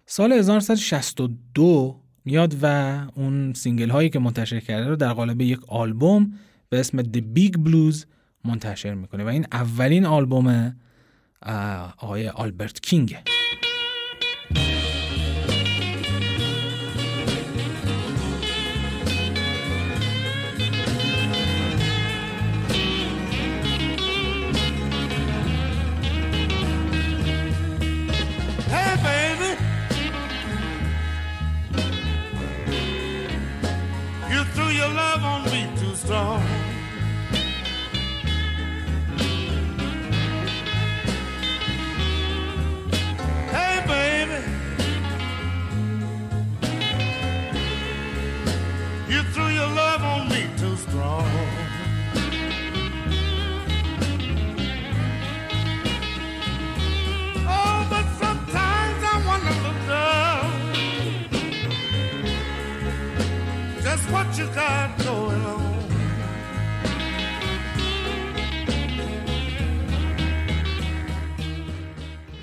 [0.06, 6.34] سال 1962 میاد و اون single هایی که منتشر کرده رو در قالب یک آلبوم
[6.70, 8.06] به اسم The Big Blues
[8.46, 10.76] منتشر می‌کنه و این اولین آلبوم
[11.98, 13.24] آقای آلبرت کینگه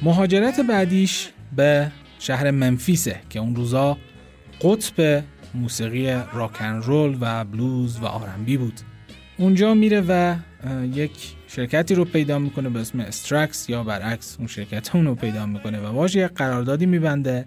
[0.05, 3.99] مهاجرت بعدیش به شهر منفیسه که اون روزا
[4.61, 8.81] قطب موسیقی راکن رول و بلوز و آرنبی بود.
[9.37, 10.35] اونجا میره و
[10.93, 11.11] یک
[11.49, 15.81] شرکتی رو پیدا می‌کنه به اسم استرکس یا برعکس اون شرکت اون رو پیدا می‌کنه
[15.81, 17.47] و باش یک قراردادی میبنده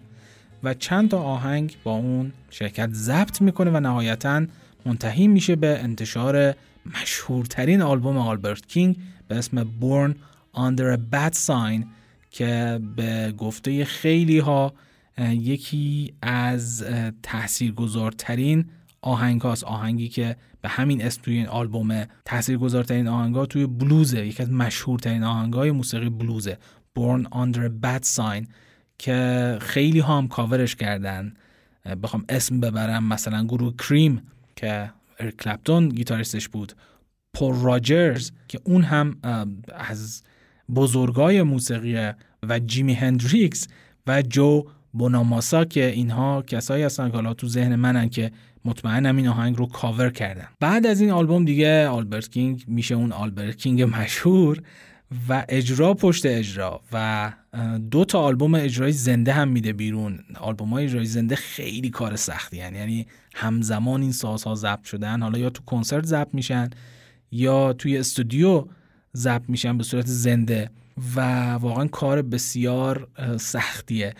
[0.63, 4.45] و چند تا آهنگ با اون شرکت ضبط می‌کنه و نهایتا
[4.85, 6.55] منتهی میشه به انتشار
[7.01, 8.95] مشهورترین آلبوم آلبرت کینگ
[9.27, 10.13] به اسم Born
[10.55, 11.96] Under a Bad Sign
[12.31, 14.73] که به گفته خیلی ها
[15.19, 16.85] یکی از
[17.23, 18.65] تاثیرگذارترین
[19.01, 24.25] آهنگ هاست آهنگی که به همین اسم توی این آلبوم تاثیرگذارترین آهنگ ها توی بلوزه.
[24.25, 26.57] یکی از مشهورترین آهنگ های موسیقی بلوزه
[26.99, 28.47] Born Under a Bad Sign
[28.97, 31.33] که خیلی ها هم کاورش کردن.
[32.03, 34.21] بخوام اسم ببرم مثلا گروه کریم
[34.55, 36.73] که اریک کلپتون گیتاریستش بود
[37.33, 39.17] پول راجرز که اون هم
[39.75, 40.23] از
[40.75, 43.67] بزرگای موسیقی و جیمی هندریکس
[44.07, 48.31] و جو بوناماسا که اینها کسایی هستن که حالا تو ذهن منن که
[48.65, 50.47] مطمئنم این آهنگ رو کاور کردن.
[50.59, 54.61] بعد از این آلبوم دیگه آلبرت کینگ میشه اون آلبرت کینگ مشهور
[55.29, 56.81] و اجرا پشت اجرا.
[56.93, 57.31] و
[57.91, 60.19] دو تا آلبوم اجرای زنده هم میده بیرون.
[60.39, 62.75] آلبوم های اجرای زنده خیلی کار سختی هن.
[62.75, 65.21] یعنی همزمان این سازها ضبط شدن.
[65.21, 66.69] حالا یا تو کنسرت ضبط میشن
[67.31, 68.65] یا توی استودیو
[69.15, 70.69] ضبط میشن به صورت زنده
[71.15, 73.07] و واقعا کار بسیار
[73.39, 74.13] سختیه.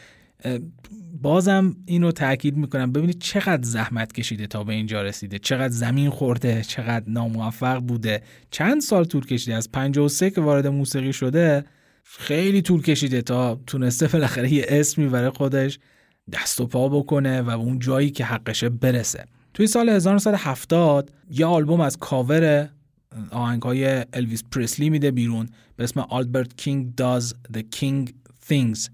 [1.21, 2.91] بازم اینو تاکید می‌کنم.
[2.91, 5.39] ببینید چقدر زحمت کشیده تا به اینجا رسیده.
[5.39, 8.23] چقدر زمین خورده چقدر ناموفق بوده.
[8.51, 11.65] چند سال طول کشیده؟ از 53 که وارد موسیقی شده
[12.03, 15.79] خیلی طول کشیده تا تونسته بالاخره یه اسمی برای خودش
[16.31, 19.25] دست و پا بکنه و اون جایی که حقشه برسه.
[19.53, 22.69] توی سال 1970 یه آلبوم از کاور
[23.31, 25.49] آهنگ های الویس پرسلی میده بیرون.
[25.75, 28.09] به اسم Albert King Does The King's
[28.49, 28.89] Things.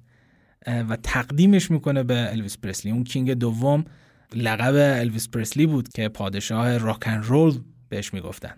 [0.68, 3.86] و تقدیمش می‌کنه به الویس پرسلی اون King دوم
[4.36, 7.60] لقب الویس پرسلی بود که پادشاه rock 'n' roll
[7.90, 8.54] بهش می‌گفتن.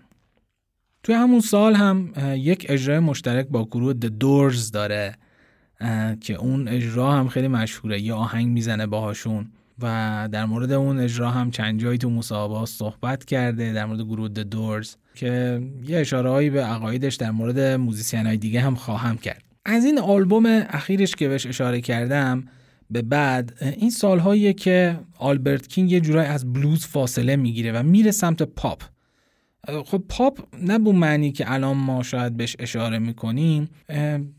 [1.02, 5.16] توی همون سال هم یک اجرای مشترک با گروه The Doors داره
[6.20, 8.00] که اون اجرا هم خیلی مشهوره.
[8.00, 9.50] یه آهنگ می‌زنه باهاشون.
[9.82, 14.28] و در مورد اون اجرا هم چند جایی تو مصاحبه صحبت کرده در مورد گروه
[14.28, 14.88] The Doors.
[15.16, 19.42] که یه اشاره هایی به عقایدش در مورد musician های دیگه هم خواهم کرد.
[19.64, 22.44] از این آلبوم اخیرش که بهش اشاره کردم
[22.90, 28.10] به بعد این سالهاییه که آلبرت کینگ یه جورایی از بلوز فاصله می‌گیره و میره
[28.10, 28.82] سمت پاپ.
[29.84, 33.68] خب پاپ نه به معنی که الان ما شاید بهش اشاره می‌کنیم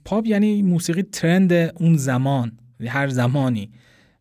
[0.06, 2.52] پاپ یعنی موسیقی trend اون زمان
[2.88, 3.72] هر زمانی.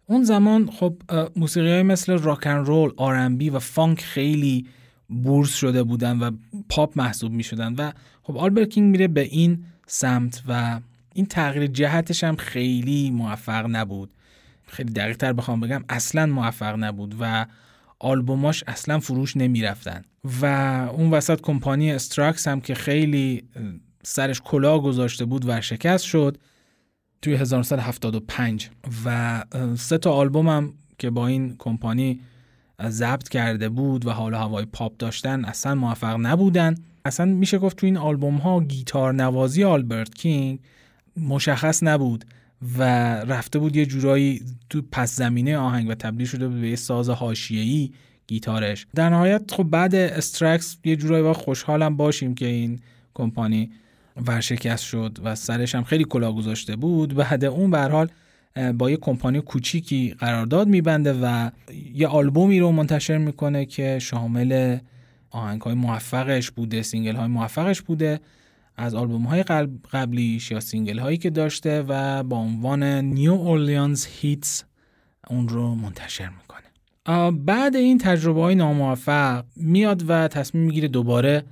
[0.07, 1.03] اون زمان خب
[1.37, 4.67] موسیقی های مثل rock 'n' roll، R&B و فانک خیلی
[5.09, 6.31] بورس شده بودن و
[6.69, 7.93] پاپ محسوب می شدن و
[8.23, 10.81] خب آلبرت کینگ میره به این سمت و
[11.15, 14.11] این تغییر جهتش هم خیلی موفق نبود.
[14.67, 17.47] خیلی دقیق تر بخوام بگم اصلا موفق نبود و
[17.99, 20.05] آلبوماش اصلا فروش نمی‌رفتن.
[20.43, 20.47] و
[20.93, 23.49] اون وسط کمپانی استکس هم که خیلی
[24.03, 26.39] سرش کلاه گذاشته بود و شکست شد
[27.23, 28.71] توی 1975
[29.05, 29.45] و
[29.77, 32.21] سه تا آلبوم هم که با این کمپانی
[32.83, 36.75] ضبط کرده بود و حال هوای پاپ داشتن اصلا موفق نبودن.
[37.05, 40.59] اصلا میشه گفت تو این آلبوم ها گیتار نوازی آلبرت کینگ
[41.17, 42.25] مشخص نبود
[42.79, 42.83] و
[43.15, 47.91] رفته بود یه جورایی تو پس زمینه آهنگ و تبدیل شده به یه ساز حاشیه‌ای
[48.27, 48.87] گیتارش.
[48.95, 52.81] در نهایت خب بعد استکس یه جورایی با خوشحالم باشیم که این
[53.15, 53.71] کمپانی
[54.27, 57.15] ورشکست شد و سرش هم خیلی کلاه گذاشته بود.
[57.15, 58.09] بعد اون به حال
[58.79, 61.51] با یه کمپانی کوچیکی قرارداد میبنده و
[61.95, 64.79] یه آلبومی رو منتشر می‌کنه که شامل
[65.31, 68.21] آهنگ های موفقش بوده سینگل های موفقش بوده
[68.77, 69.43] از آلبوم های
[69.93, 74.65] قبلیش یا سینگل هایی که داشته و با عنوان New Orleans Heat
[75.31, 77.31] اون رو منتشر می‌کنه.
[77.31, 81.45] بعد این تجربه های ناموفق میاد و تصمیم می‌گیره دوباره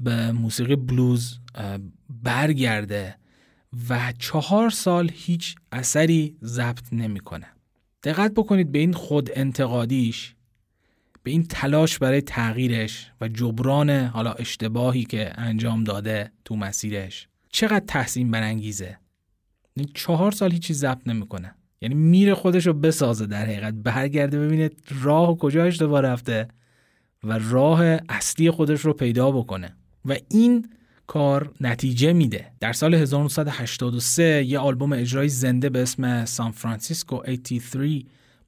[0.00, 1.38] به موسیقی بلوز
[2.22, 3.14] برگرده.
[3.88, 7.46] و چهار سال هیچ اثری ضبط نمی‌کنه.
[8.02, 10.34] دقت بکنید به این خود انتقادیش
[11.22, 17.84] به این تلاش برای تغییرش و جبران حالا اشتباهی که انجام داده تو مسیرش چقدر
[17.86, 18.98] تحسین برانگیزه.
[19.76, 21.54] یعنی چهار سال هیچی ضبط نمی‌کنه.
[21.80, 24.70] یعنی میره خودش رو بسازه در حقیقت برگرده ببینه
[25.02, 26.48] راه و کجا اشتباه رفته
[27.24, 29.76] و راه اصلی خودش رو پیدا بکنه.
[30.04, 30.70] و این
[31.08, 32.52] کار نتیجه میده.
[32.60, 38.02] در سال 1983 یه آلبوم اجرای زنده به اسم سان فرانسیسکو 83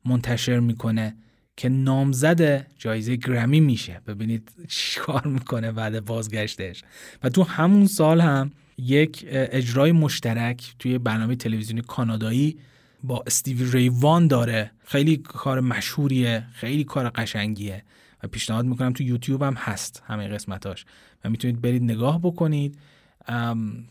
[0.04, 1.16] منتشر می‌کنه
[1.56, 4.00] که نامزد جایزه گرمی میشه.
[4.06, 6.82] ببینید چیکار می‌کنه بعد بازگشتش.
[7.22, 12.58] و تو همون سال هم یک اجرای مشترک توی برنامه تلویزیونی کانادایی
[13.02, 14.70] با استیوی ری وان داره.
[14.84, 17.84] خیلی کار مشهوریه خیلی کار قشنگیه
[18.22, 20.84] و پیشنهاد می‌کنم تو یوتیوب هم هست همه قسمتاش.
[21.24, 22.78] و می‌تونید برید نگاه بکنید.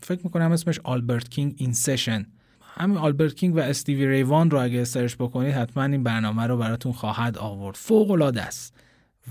[0.00, 2.26] فکر می‌کنم اسمش آلبرت کینگ In Session.
[2.76, 6.56] همین آلبرت کینگ و استیوی ری وان رو اگه سرچ بکنید حتما این برنامه رو
[6.56, 7.76] براتون خواهد آورد.
[7.76, 8.74] فوق العاده است.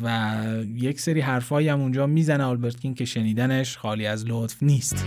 [0.03, 0.38] و
[0.75, 5.05] یک سری حرفایی هم اونجا می‌زنه آلبرت کینگ که شنیدنش خالی از لطف نیست.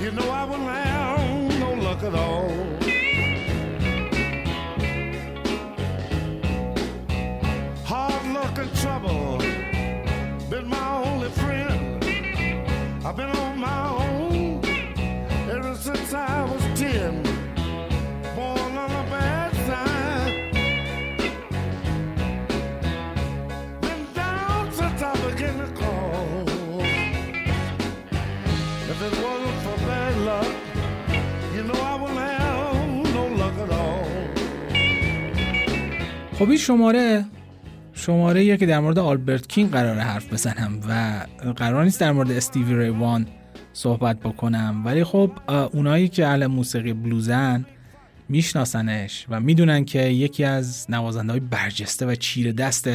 [0.00, 2.48] You know I wouldn't have no luck at all.
[7.84, 9.38] Hard luck and trouble
[10.48, 12.04] been my only friend.
[13.04, 14.64] I've been on my own
[15.50, 17.27] ever since I was ten.
[28.98, 29.76] If it wasn't for
[31.54, 34.08] you know I wouldn't have no luck at all.
[36.38, 37.24] خب این شماره
[37.92, 42.30] شماره یه که در مورد آلبرت کینگ قرار حرف بزنم و قرار نیست در مورد
[42.30, 43.26] استیوی ریوان
[43.72, 44.82] صحبت بکنم.
[44.84, 45.32] ولی خب
[45.72, 47.66] اونایی که اهل موسیقی بلوزن
[48.28, 52.90] میشناسنش و می‌دونن که یکی از نوازنده های برجسته و چیر دست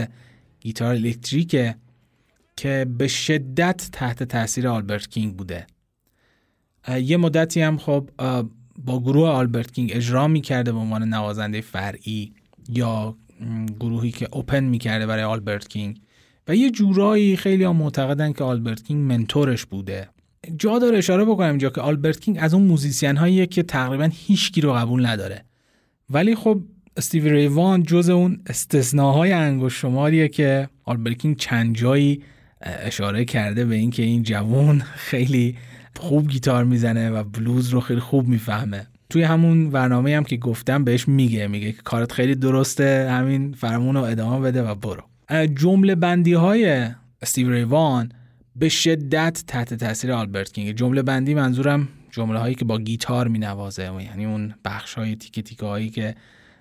[0.60, 1.76] گیتار الکتریکه
[2.56, 5.68] که به شدت تحت تاثیر آلبرت کینگ بوده.
[6.88, 8.10] یه مدتی هم خب
[8.86, 12.34] با گروه آلبرت کینگ اجرا می‌کرده به عنوان نوازنده فرعی
[12.70, 13.18] یا
[13.80, 16.00] گروهی که open می‌کرده برای آلبرت کینگ.
[16.48, 20.10] و یه جورایی خیلی هم معتقدن که آلبرت کینگ mentor ش بوده.
[20.58, 24.62] جا داره اشاره بکنم اینجا که آلبرت کینگ از اون موزیسین هاییه که تقریبا هیچکی
[24.62, 25.46] رو قبول نداره.
[26.10, 26.62] ولی خب
[26.98, 32.24] استیوی ری وان جز اون استثناهای انگشت شماریه که آلبرت کینگ چند جایی
[32.62, 34.80] اشاره کرده به اینکه این جوون
[35.10, 35.56] خیلی
[36.00, 38.88] خوب گیتار می‌زنه و بلوز رو خیلی خوب می‌فهمه.
[39.10, 43.96] توی همون برنامه هم که گفتم بهش میگه میگه که کارت خیلی درسته همین فرمون
[43.96, 45.04] رو ادامه بده و برو.
[45.56, 46.90] جمله بندی های
[47.22, 48.12] استیو ریوان
[48.56, 50.76] به شدت تحت تاثیر آلبرت کینگ.
[50.76, 55.42] جمله بندی منظورم جمله هایی که با گیتار می نوازه یعنی اون بخش های تیکه
[55.42, 56.16] تیکه هایی که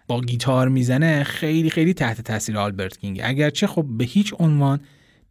[0.07, 3.21] با گیتار می‌زنه خیلی خیلی تحت تاثیر آلبرت کینگ.
[3.25, 4.81] اگرچه خب به هیچ عنوان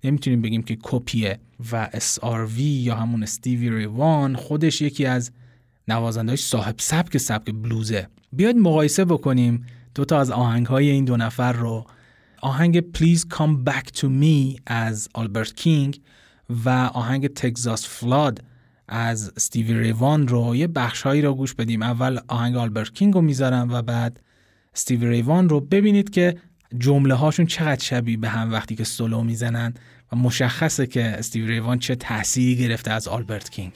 [0.04, 1.40] نمی‌تونیم بگیم که کپیه
[1.72, 5.32] و SRV یا همون استیوی ریوان خودش یکی از
[5.88, 11.18] نوازنده صاحب سبک سبک بلوزه بیاید مقایسه بکنیم دو تا از آهنگ های این دو
[11.18, 11.86] نفر رو.
[12.42, 16.02] آهنگ Please Come Back to Me از آلبرت کینگ
[16.66, 18.44] و آهنگ تگزاس فلاد
[18.88, 21.84] از استیوی ریوان رو یه بخش هایی رو گوش بدیم.
[21.84, 24.20] اول آهنگ آلبرت کینگ رو می‌ذارم و بعد
[24.76, 25.60] استیوی ریوان رو.
[25.60, 26.38] ببینید که
[26.78, 29.74] جمله هاشون چقدر شبیه به هم وقتی که سولو می‌زنن
[30.12, 33.74] و مشخصه که استیوی ریوان چه تأثیری گرفته از آلبرت کینگ.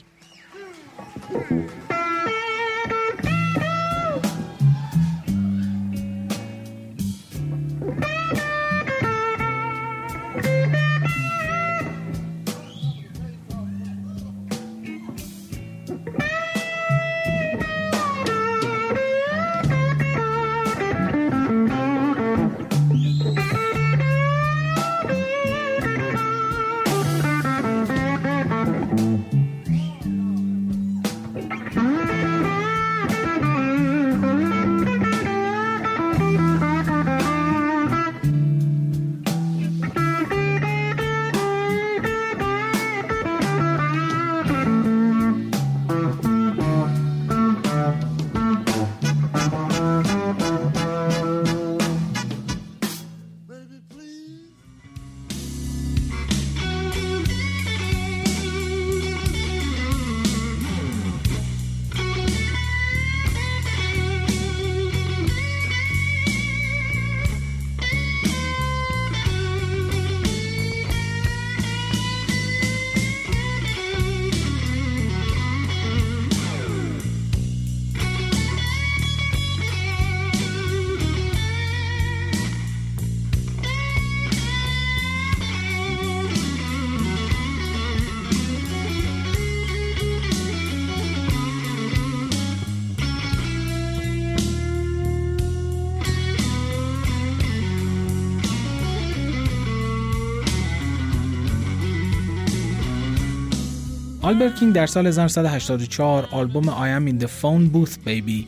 [104.26, 108.45] آلبرت کینگ در سال 1984 آلبوم I Am In The Phone Booth Baby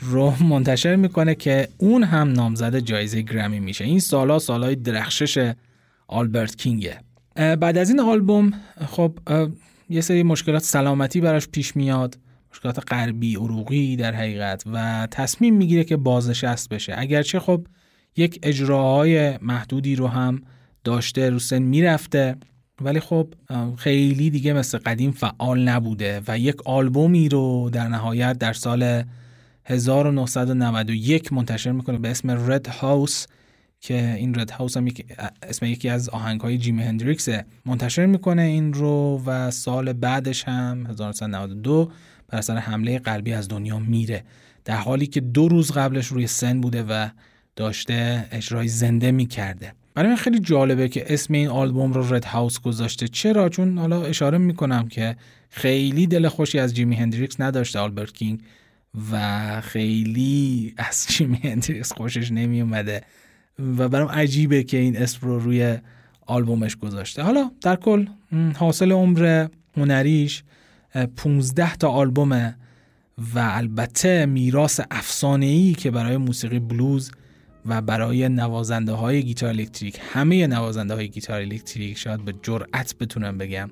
[0.00, 3.84] رو منتشر می‌کنه که اون هم نامزد جایزه گرمی میشه.
[3.84, 5.52] این سالا سالای درخشش
[6.08, 7.00] آلبرت کینگه.
[7.34, 8.52] بعد از این آلبوم
[8.86, 9.18] خب
[9.88, 12.18] یه سری مشکلات سلامتی براش پیش میاد.
[12.52, 16.94] مشکلات غربی عروقی در حقیقت و تصمیم می‌گیره که بازنشست بشه.
[16.98, 17.66] اگرچه خب
[18.16, 20.42] یک اجراهای محدودی رو هم
[20.84, 22.36] داشته رو سن می‌رفته.
[22.80, 23.34] ولی خب
[23.76, 29.04] خیلی دیگه مثل قدیم فعال نبوده و یک آلبومی رو در نهایت در سال
[29.64, 33.26] 1991 منتشر می‌کنه به اسم رد هاوس
[33.80, 34.88] که این رد هاوس هم
[35.42, 37.28] اسم یکی از آهنگ های جیمی هندریکس
[37.66, 41.90] منتشر می‌کنه این رو و سال بعدش هم 1992
[42.28, 44.24] بر اثر حمله قلبی از دنیا میره.
[44.64, 47.08] در حالی که دو روز قبلش روی سن بوده و
[47.56, 49.72] داشته اجرای زنده می‌کرده.
[49.94, 53.08] برای من خیلی جالبه که اسم این آلبوم رو رد هاوس گذاشته.
[53.08, 55.16] چرا؟ چون حالا اشاره می‌کنم که
[55.50, 58.40] خیلی دل خوشی از جیمی هندریکس نداشته آلبرت کینگ
[59.12, 63.02] و خیلی از جیمی هندریکس خوشش نمی اومده
[63.78, 65.78] و برام عجیبه که این اسم رو روی
[66.26, 67.22] آلبومش گذاشته.
[67.22, 68.06] حالا در کل
[68.56, 70.42] حاصل عمر هنریش
[71.16, 72.56] 15 تا آلبومه
[73.34, 77.12] و البته میراث افسانه‌ای که برای موسیقی بلوز
[77.66, 83.38] و برای نوازنده های گیتار الکتریک همه نوازنده های گیتار الکتریک شاید به جرأت بتونم
[83.38, 83.70] بگم.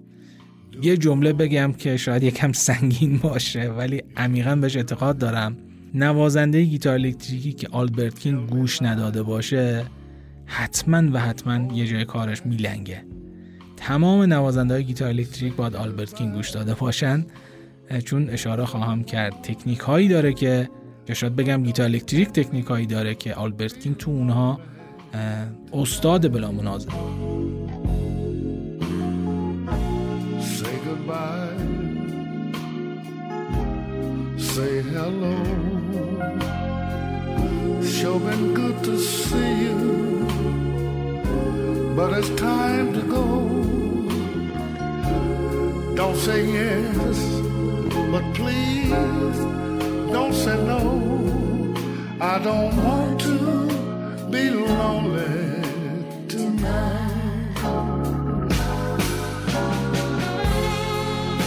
[0.83, 5.57] یه جمله بگم که شاید یکم سنگین باشه ولی عمیقا بهش اعتقاد دارم.
[5.95, 9.85] نوازنده گیتار الکتریکی که آلبرت کینگ گوش نداده باشه
[10.47, 13.05] حتما و حتما یه جای کارش میلنگه.
[13.77, 17.27] تمام نوازنده های گیتار الکتریک باید آلبرت کینگ گوش داده باشن.
[18.05, 20.69] چون اشاره خواهم کرد تکنیک هایی داره که
[21.11, 24.61] یا شاید بگم گیتار الکتریک تکنیکایی داره که آلبرت کینگ تو اونها
[25.73, 26.89] استاد بلا منازه
[34.55, 35.37] Say hello
[37.95, 39.81] Sure been good to see you
[41.97, 43.27] But it's time to go
[45.99, 47.19] Don't say yes
[48.13, 49.70] But please
[50.21, 50.81] don't say no.
[52.21, 53.37] I don't want to
[54.35, 55.39] be lonely
[56.29, 57.55] tonight.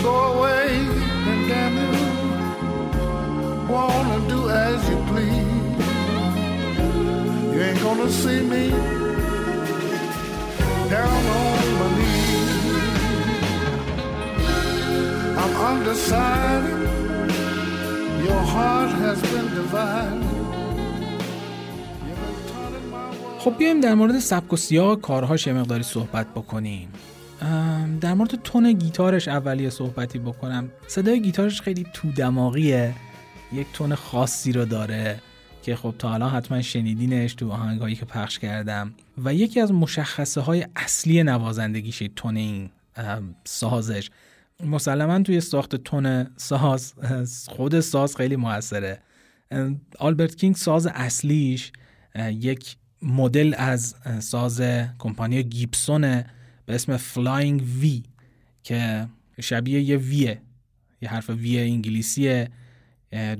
[0.08, 0.70] Go away
[1.30, 1.94] and damn you!
[3.74, 5.86] Wanna do as you please.
[7.54, 8.66] You ain't gonna see me
[10.94, 12.54] down on my knees.
[15.42, 16.83] I'm undecided.
[23.40, 26.90] خب بیایم در مورد سبک و سیاق کارهاش یه مقداری صحبت بکنیم.
[28.02, 30.72] در مورد تون گیتارش اولیه صحبتی بکنم.
[30.88, 32.94] صدای گیتارش خیلی تو دماغیه
[33.54, 35.20] یک تون خاصی رو داره
[35.64, 38.94] که خب تا الان حتما شنیدینش تو آهنگایی که پخش کردم.
[39.24, 42.70] و یکی از مشخصه های اصلی نوازندگیش تون
[43.44, 44.10] سازش.
[44.66, 46.94] مسلما توی ساخت تون ساز
[47.48, 49.00] خود ساز خیلی موثره.
[50.00, 51.72] آلبرت کینگ ساز اصلیش
[52.30, 54.62] یک مدل از ساز
[55.00, 56.26] کمپانی گیبسونه
[56.66, 58.04] به اسم Flying V
[58.64, 59.08] که
[59.42, 60.42] شبیه یه V ه
[61.02, 62.46] یه حرف V انگلیسی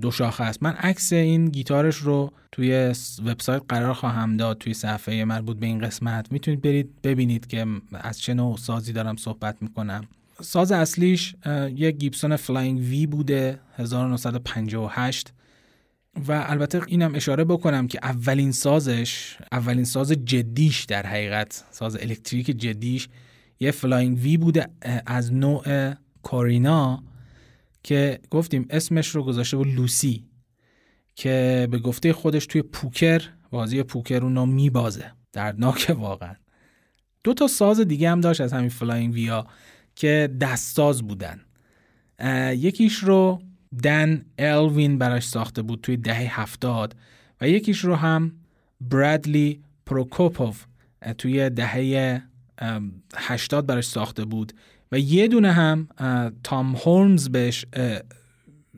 [0.02, 0.64] دو شاخه است.
[0.64, 2.94] من عکس این گیتارش رو توی
[3.26, 6.32] وبسایت قرار خواهم داد توی صفحه مربوط به این قسمت.
[6.32, 10.08] می‌تونید برید ببینید که از چه نوع سازی دارم صحبت می‌کنم.
[10.42, 11.36] ساز اصلیش
[11.76, 15.34] یک گیبسون Flying V بوده 1958
[16.28, 22.46] و البته اینم اشاره بکنم که اولین سازش اولین ساز جدیش در حقیقت ساز الکتریک
[22.46, 23.08] جدیش
[23.60, 24.68] یه Flying V بوده
[25.06, 27.04] از نوع کورینا
[27.84, 30.26] که گفتیم اسمش رو گذاشته بود لوسی
[31.16, 33.22] که به گفته خودش توی پوکر
[33.52, 35.12] بازی پوکر اونو میبازه.
[35.34, 36.36] دردناکه واقعا.
[37.24, 39.48] دو تا ساز دیگه هم داشت از همین Flying V ا
[39.96, 41.42] که دستساز بودن.
[42.56, 43.42] یکیش رو
[43.84, 46.96] دن ارلواین براش ساخته بود توی دهه هفتاد
[47.42, 48.32] و یکیش رو هم
[48.82, 50.66] برادلی پروکوپوف
[51.18, 52.22] توی دهه
[53.16, 54.54] هشتاد براش ساخته بود
[54.92, 55.88] و یه دونه هم
[56.44, 57.66] تام هولمز بهش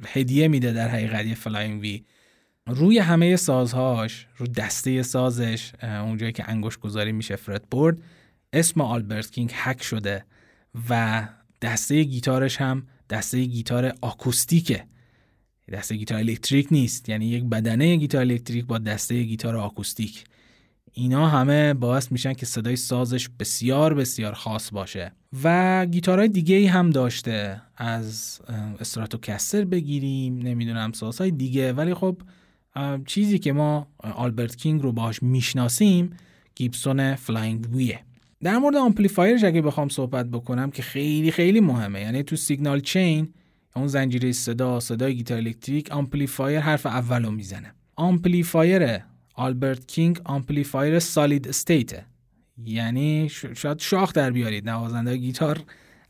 [0.07, 2.03] هدیه میده در حقیقت یه Flying V.
[2.67, 8.01] روی همه سازهاش رو دسته سازش اونجایی که انگشت گذاری میشه fretboard
[8.53, 10.25] اسم آلبرت کینگ هک شده.
[10.89, 11.27] و
[11.61, 14.83] دسته گیتارش هم دسته گیتار آکوستیکه.
[15.71, 20.23] دسته گیتار الکتریک نیست یعنی یک بدنه گیتار الکتریک با دسته گیتار آکوستیک.
[20.93, 25.11] اینا همه باعث میشن که صدای سازش بسیار بسیار خاص باشه.
[25.43, 27.61] و گیتارهای دیگه ای هم داشته.
[27.77, 28.41] از
[28.79, 31.73] استراتوکستر بگیریم نمی‌دونم سازهای دیگه.
[31.73, 32.21] ولی خب
[33.05, 36.17] چیزی که ما آلبرت کینگ رو باهاش می‌شناسیم
[36.55, 37.99] گیبسون Flying V ه.
[38.45, 42.01] در مورد آمپلیفایرش اگه بخوام صحبت بکنم که خیلی خیلی مهمه.
[42.01, 43.33] یعنی تو signal chain
[43.75, 47.73] اون زنجیره صدا صدای گیتار الکتریک آمپلیفایر حرف اولو می‌زنه.
[47.95, 48.99] آمپلیفایر
[49.35, 52.05] آلبرت کینگ آمپلیفایر solid state.
[52.65, 54.69] یعنی شاید شاخ در بیارید.
[54.69, 55.59] نوازنده گیتار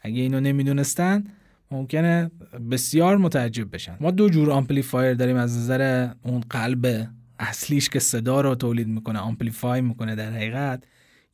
[0.02, 1.24] اگه اینو نمی‌دونستن
[1.72, 2.32] ممکنه
[2.72, 3.98] بسیار متعجب بشن.
[4.00, 5.36] ما دو جور آمپلیفایر داریم.
[5.36, 7.08] از نظر اون قلب
[7.40, 10.84] اصلیش که صدا رو تولید می‌کنه amplify می‌کنه در حقیقت.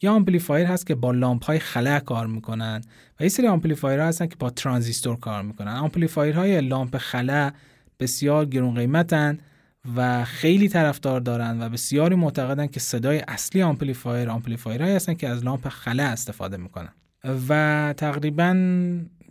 [0.01, 2.81] یا آمپلیفایر هست که با لامپ های خلا کار می‌کنن
[3.19, 5.71] و یه سری آمپلیفایر هستن که با ترانزیستور کار می‌کنن.
[5.71, 7.51] آمپلیفایر های لامپ خلا
[7.99, 9.37] بسیار گرون قیمتن
[9.95, 15.29] و خیلی طرفدار دارن و بسیاری معتقدن که صدای اصلی آمپلیفایر آمپلیفایر هایی هستن که
[15.29, 16.89] از لامپ خلا استفاده می‌کنن.
[17.49, 18.55] و تقریبا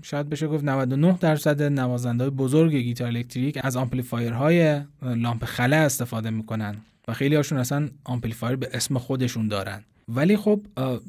[0.03, 6.77] شاید بشه گفت 99 درصد نوازنده بزرگ گیتار الکتریک از آمپلیفایرهای لامپ خلا استفاده می‌کنن
[7.09, 9.85] و خیلی هاشون اصلا آمپلیفایر به اسم خودشون دارن.
[10.15, 10.67] ولی خب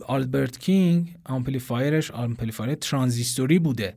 [0.07, 3.93] آلبرت کینگ آمپلیفایرش آمپلیفایر ترانزیستوری بوده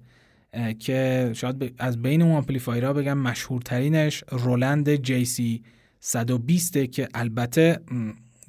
[0.78, 5.62] که شاید از بین اون آمپلیفایرها بگم مشهورترینش رولند JC
[6.00, 7.80] 120 که البته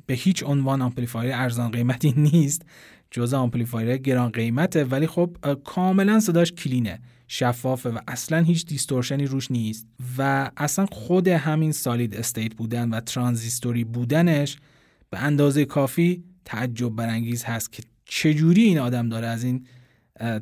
[0.06, 2.62] به هیچ عنوان آمپلیفایر ارزان قیمتی نیست
[3.12, 9.20] جزء آمپلیفایر گران قیمته ولی خب کاملا صداش clean ه شفافه و اصلا هیچ distortion
[9.20, 9.88] ی روش نیست
[10.18, 14.58] و اصلا خود همین solid state بودن و ترانزیستوری بودنش
[15.10, 19.66] به اندازه کافی تعجب برانگیز هست که چجوری این آدم داره از این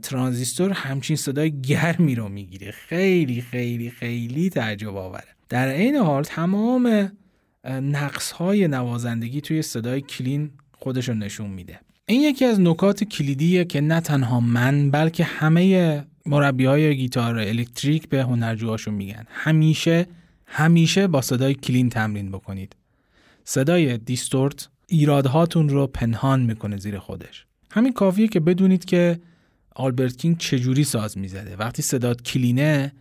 [0.02, 2.72] ترانزیستور همچین صدای گرمی رو می‌گیره.
[2.72, 5.28] خیلی خیلی خیلی تعجب آوره.
[5.50, 7.12] در این حال تمام
[7.66, 11.80] نقص های نوازندگی توی صدای clean خودش رو نشون میده.
[12.06, 18.10] این یکی از نکات کلیدیه که نه تنها من بلکه همه مربی های گیتار الکتریک
[18.10, 19.26] به هنرجوهاشون میگن.
[19.30, 20.08] همیشه
[20.46, 22.76] همیشه با صدای clean تمرین بکنید.
[23.44, 27.46] صدای distort ایرادهاتون رو پنهان می‌کنه زیر خودش.
[27.72, 29.20] همین کافیه که بدونید که
[29.76, 31.56] آلبرت کینگ چجوری ساز می‌زده.
[31.56, 32.92] وقتی صدات clean ه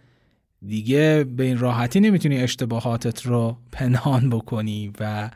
[0.66, 5.30] دیگه به این راحتی نمی‌تونی اشتباهاتت رو پنهان بکنی و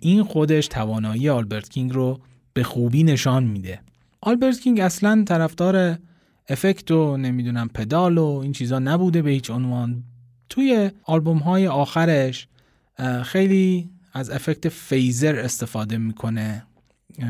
[0.00, 2.20] این خودش توانایی آلبرت کینگ رو
[2.52, 3.80] به خوبی نشان میده.
[4.20, 5.98] آلبرت کینگ اصلا طرفدار
[6.48, 10.02] افکت و نمی‌دونم پدال و این چیزا نبوده به هیچ عنوان.
[10.48, 12.48] توی آلبوم های آخرش
[13.22, 16.64] خیلی از افکت فیزر استفاده می‌کنه.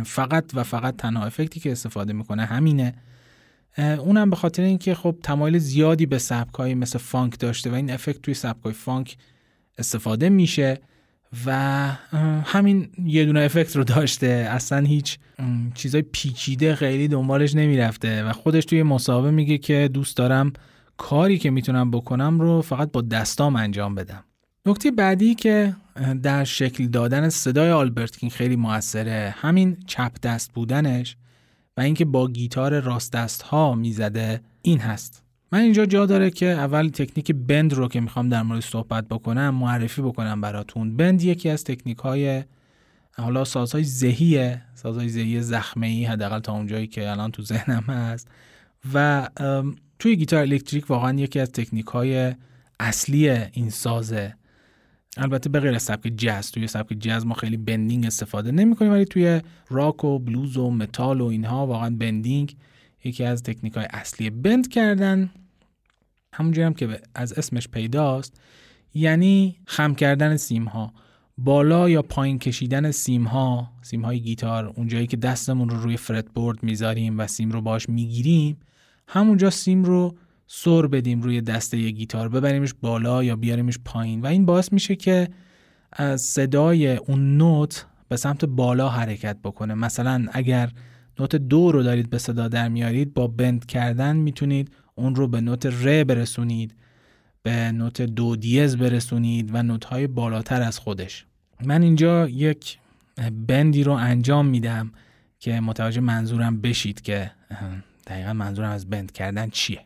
[0.05, 2.95] فقط و فقط تنها افکتی که استفاده می‌کنه همینه.
[3.79, 8.23] اونم به خاطر اینکه خب تمایل زیادی به سبکایی مثل فانک داشته و این افکت
[8.23, 9.17] توی سبکای فانک
[9.79, 10.81] استفاده میشه
[11.47, 11.53] و
[12.45, 14.27] همین یه دونه افکت رو داشته.
[14.27, 15.19] اصلا هیچ
[15.75, 20.53] چیزای پیچیده خیلی دنبالش نمی‌رفته و خودش توی مصاحبه میگه که دوست دارم
[20.97, 24.25] کاری که می‌تونم بکنم رو فقط با دستام انجام بدم.
[24.67, 25.77] نکته بعدی که
[26.23, 29.35] در شکل دادن صدای آلبرت کینگ خیلی موثره.
[29.37, 31.17] همین چپ دست بودنش
[31.77, 35.23] و اینکه با گیتار راست دست ها می‌زده این هست.
[35.53, 39.55] من اینجا جا داره که اول تکنیک بند رو که می‌خوام در مورد صحبت بکنم
[39.55, 40.97] معرفی بکنم براتون.
[40.97, 42.45] بند یکی از تکنیک های
[43.17, 48.29] حالا سازهای زهیه سازهای زهی زخمه ای حداقل تا اونجایی که الان تو ذهنم هست.
[48.95, 49.29] و
[49.99, 52.35] توی گیتار الکتریک واقعا یکی از تکنیک های
[52.81, 54.35] اصلی این سازه.
[55.19, 59.05] البته به غیر سبک جاز توی سبک جاز ما خیلی بندینگ استفاده نمی کنیم ولی
[59.05, 59.41] توی
[59.71, 62.57] راک و بلوز و متال و اینها واقعا bending
[63.05, 65.31] یکی از تکنیک های اصلی bend کردن.
[66.33, 68.41] همونجوری هم که از اسمش پیداست
[68.95, 70.93] یعنی خم کردن سیم ها
[71.39, 76.63] بالا یا پایین کشیدن سیم ها سیم های گیتار اونجایی که دستمون رو روی fretboard
[76.63, 78.57] می‌ذاریم و سیم رو باش می‌گیریم
[79.09, 80.15] همونجا سیم رو
[80.51, 84.21] سر بدیم روی دسته ی گیتار ببریمش بالا یا بیاریمش پایین.
[84.21, 85.29] و این باعث میشه که
[85.93, 89.75] از صدای اون نوت به سمت بالا حرکت بکنه.
[89.75, 90.71] مثلا اگر
[91.19, 95.41] نوت دو رو دارید به صدا در میارید با بند کردن می‌تونید اون رو به
[95.41, 96.75] نوت ر برسونید
[97.43, 101.27] به نوت دو دیز برسونید و نوت های بالاتر از خودش.
[101.65, 102.79] من اینجا یک
[103.47, 104.93] بندی رو انجام میدم
[105.39, 107.31] که متوجه منظورم بشید که
[108.07, 109.81] دقیقا منظورم از بند کردن چیه.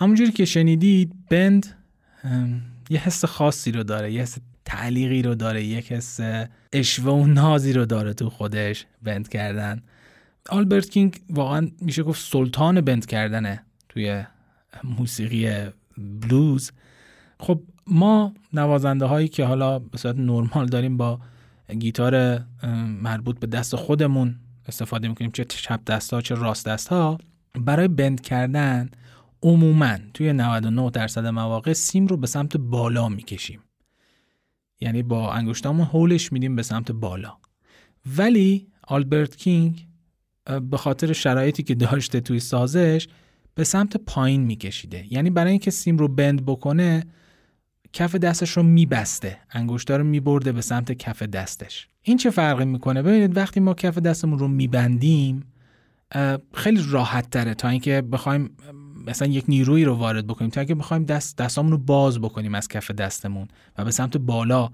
[0.00, 1.66] همونجوری که شنیدید بند
[2.90, 6.20] یه حس خاصی رو داره یه حس تعلیقی رو داره یک حس
[6.72, 9.82] اشوه و نازی رو داره تو خودش بند کردن.
[10.48, 14.24] آلبرت کینگ واقعا میشه گفت سلطان بند کردنه توی
[14.84, 15.66] موسیقی
[15.98, 16.72] بلوز.
[17.38, 21.20] خب ما نوازنده هایی که حالا به صورت نرمال داریم با
[21.78, 22.44] گیتار
[23.02, 24.36] مربوط به دست خودمون
[24.68, 27.18] استفاده می‌کنیم چه چپ دست ها چه راست دست ها
[27.54, 28.90] برای بند کردن
[29.42, 33.60] عموما توی 99 درصد مواقع سیم رو به سمت بالا می‌کشیم.
[34.80, 37.36] یعنی با انگشتامون هولش میدیم به سمت بالا.
[38.16, 39.86] ولی آلبرت کینگ
[40.70, 43.08] به خاطر شرایطی که داشته توی سازش
[43.54, 45.12] به سمت پایین میکشیده.
[45.12, 47.04] یعنی برای اینکه سیم رو بند بکنه
[47.92, 49.38] کف دستش رو میبسته.
[49.50, 51.88] انگشتا رو میبرده به سمت کف دستش.
[52.02, 55.52] این چه فرقی می‌کنه؟ ببینید وقتی ما کف دستمون رو میبندیم
[56.54, 58.56] خیلی راحت تره تا اینکه بخوایم
[59.06, 60.50] مثلا یک نیرویی رو وارد بکنیم.
[60.50, 63.48] تا اگه بخوایم دست دستامون رو باز بکنیم از کف دستمون
[63.78, 64.70] و به سمت بالا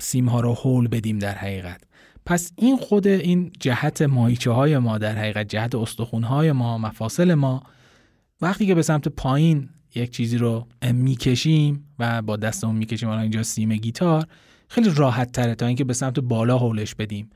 [0.00, 1.80] سیم ها رو هول بدیم در حقیقت.
[2.26, 7.34] پس این خود این جهت ماهیچه های ما در حقیقت جهت استخون های ما مفاصل
[7.34, 7.62] ما
[8.40, 13.42] وقتی که به سمت پایین یک چیزی رو می‌کشیم و با دستمون می‌کشیم الان اینجا
[13.42, 14.26] سیم گیتار
[14.68, 17.30] خیلی راحت تره تا اینکه به سمت بالا هولش بدیم.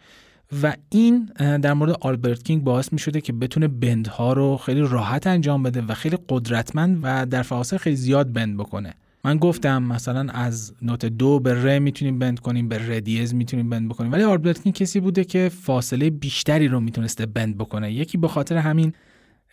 [0.63, 5.27] و این در مورد آلبرت کینگ باعث می شده که بتونه بندها رو خیلی راحت
[5.27, 8.95] انجام بده و خیلی قدرتمند و در فاصل خیلی زیاد بند بکنه.
[9.25, 13.71] من گفتم مثلا از نوت دو به ر می‌تونیم بند کنیم به ر دیز می‌تونیم
[13.71, 14.13] بند بکنیم.
[14.13, 17.93] ولی آلبرت کینگ کسی بوده که فاصله بیشتری رو می‌تونسته بند بکنه.
[17.93, 18.93] یکی به خاطر همین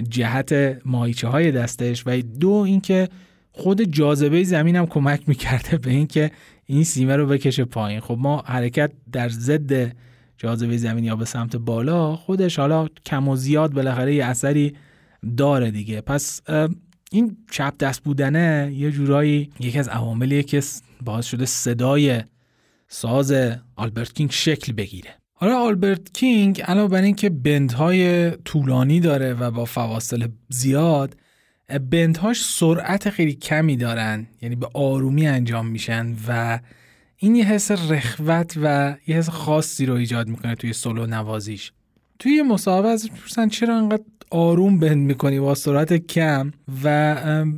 [0.09, 3.09] جهت ماهیچه های دستش و دو اینکه
[3.51, 6.31] خود جاذبه زمین هم کمک می‌کرده به اینکه
[6.65, 7.99] این سیمه رو بکشه پایین.
[7.99, 9.91] خب ما حرکت در ضد
[10.37, 14.75] جاذبه زمین یا به سمت بالا خودش حالا کم و زیاد بالاخره یه اثری
[15.37, 16.01] داره دیگه.
[16.01, 16.41] پس
[17.11, 20.63] این چپ دست بودنه یه جورایی یکی از عواملیه که
[21.05, 22.21] باعث شده صدای
[22.87, 23.33] ساز
[23.75, 25.09] آلبرت کینگ شکل بگیره.
[25.33, 31.17] حالا آلبرت کینگ علاوه بر اینکه بندهای طولانی داره و با فواصل زیاد
[31.91, 36.59] بندهاش سرعت خیلی کمی دارن یعنی به آرومی انجام میشن و
[37.25, 41.71] این یه حس رخوت و یه حس خاصی رو ایجاد می‌کنه توی سولو نوازیش.
[42.19, 46.51] توی یه مصاحبه از پرسن چرا انقدر آروم بند می‌کنی با سرعت کم
[46.83, 47.15] و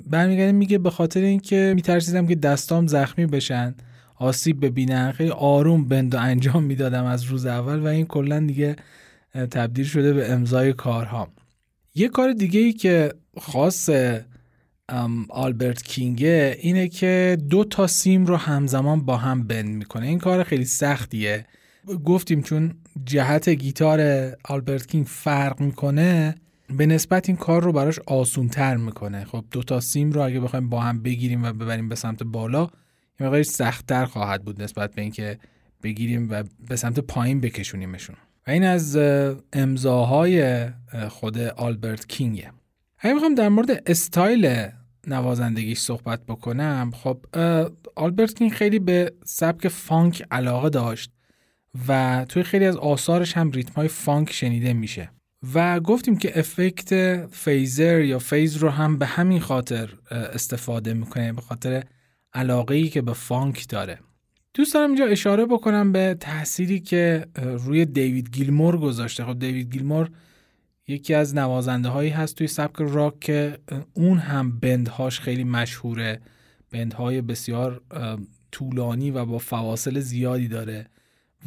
[0.10, 3.76] برمیگرده میگه به خاطر اینکه میترسیدم که دستام زخمی بشن
[4.16, 5.12] آسیب ببینن.
[5.12, 8.76] خیلی آروم بند و انجام می‌دادم از روز اول و این کلا دیگه
[9.34, 11.28] تبدیل شده به امضای کارها.
[11.96, 13.90] یه کار دیگه ای که خاص
[15.30, 20.08] آلبرت کینگه اینه که دو تا سیم رو همزمان با هم بند می‌کنه.
[20.08, 21.46] این کار خیلی سختیه.
[22.06, 22.76] گفتیم چون
[23.06, 26.36] جهت گیتار آلبرت کینگ فرق می‌کنه
[26.70, 29.26] به نسبت این کار رو براش آسون تر می‌کنه.
[29.26, 32.70] خب دو تا سیم رو اگه بخوایم با هم بگیریم و ببریم به سمت بالا
[33.20, 35.38] یه مقدار سختتر خواهد بود نسبت به اینکه
[35.84, 38.16] بگیریم و به سمت پایین بکشونیمشون.
[38.48, 38.98] و این از
[39.54, 40.66] امضاهای
[41.10, 42.52] خود آلبرت کینگه.
[43.00, 44.68] اگه می‌خوام در مورد استایل
[45.08, 47.26] نوازندگیش صحبت بکنم خب
[47.96, 51.12] آلبرت کینگ خیلی به سبک فانک علاقه داشت
[51.88, 55.12] و توی خیلی از آثارش هم ریتم های فانک شنیده میشه
[55.54, 61.42] و گفتیم که افکت phaser یا phase رو هم به همین خاطر استفاده می‌کنه به
[61.42, 61.84] خاطر
[62.34, 64.00] علاقه ای که به فانک داره.
[64.54, 69.26] دوست دارم اینجا اشاره بکنم به تأثیری که روی دیوید گیلمور گذاشته.
[69.26, 70.10] خب دیوید گیلمور
[70.88, 73.58] یکی از نوازنده هایی هست توی سبک راک که
[73.94, 76.22] اون هم bend هاش خیلی مشهوره.
[76.72, 77.82] bend های بسیار
[78.52, 80.86] طولانی و با فواصل زیادی داره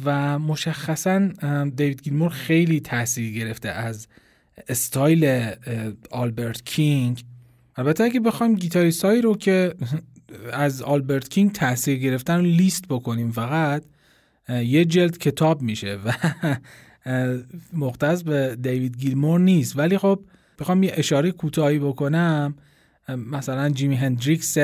[0.03, 1.27] و مشخصا
[1.75, 4.07] دیوید گیلمور خیلی تاثیر گرفته از
[4.67, 5.51] استایل
[6.11, 7.23] آلبرت کینگ.
[7.75, 9.73] البته اگه بخوایم گیتاریست هایی رو که
[10.53, 13.83] از آلبرت کینگ تاثیر گرفتن رو لیست بکنیم فقط
[14.49, 16.13] یه جلد کتاب میشه و
[17.73, 19.77] مختص به دیوید گیلمور نیست.
[19.77, 20.19] ولی خب
[20.59, 22.55] بخوام یه اشاره کوتاهی بکنم.
[23.09, 24.57] مثلا جیمی هندریکس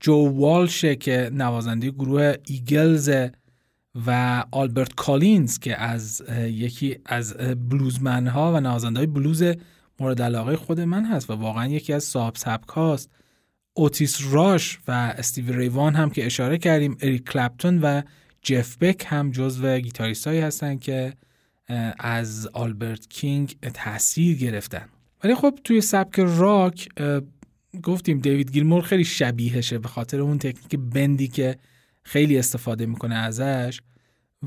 [0.00, 3.10] جو والشه که نوازنده گروه ایگلز
[4.06, 7.34] و آلبرت کالینز که از یکی از
[7.68, 9.42] bluesman ها و نوازنده های بلوز
[10.00, 13.10] مورد علاقه خود من هست و واقعا یکی از صاحب سبک هاست
[13.72, 18.02] اوتیس راش و استیوی ری وان هم که اشاره کردیم اریک کلپتون و
[18.42, 21.12] جف بک هم جزو گیتاریست هایی هستن که
[21.98, 24.88] از آلبرت کینگ تاثیر گرفتن.
[25.24, 26.88] ولی خب توی سبک راک
[27.82, 31.56] گفتیم دیوید گیلمور خیلی شبیهشه به خاطر اون تکنیک bend ی که
[32.02, 33.80] خیلی استفاده می‌کنه ازش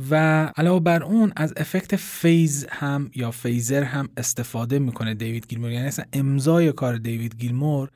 [0.10, 0.16] و
[0.58, 5.72] علاوه بر اون از افکت phase هم یا phaser هم استفاده می‌کنه دیوید گیلمور.
[5.72, 7.90] یعنی اصلا امضای کار دیوید گیلمور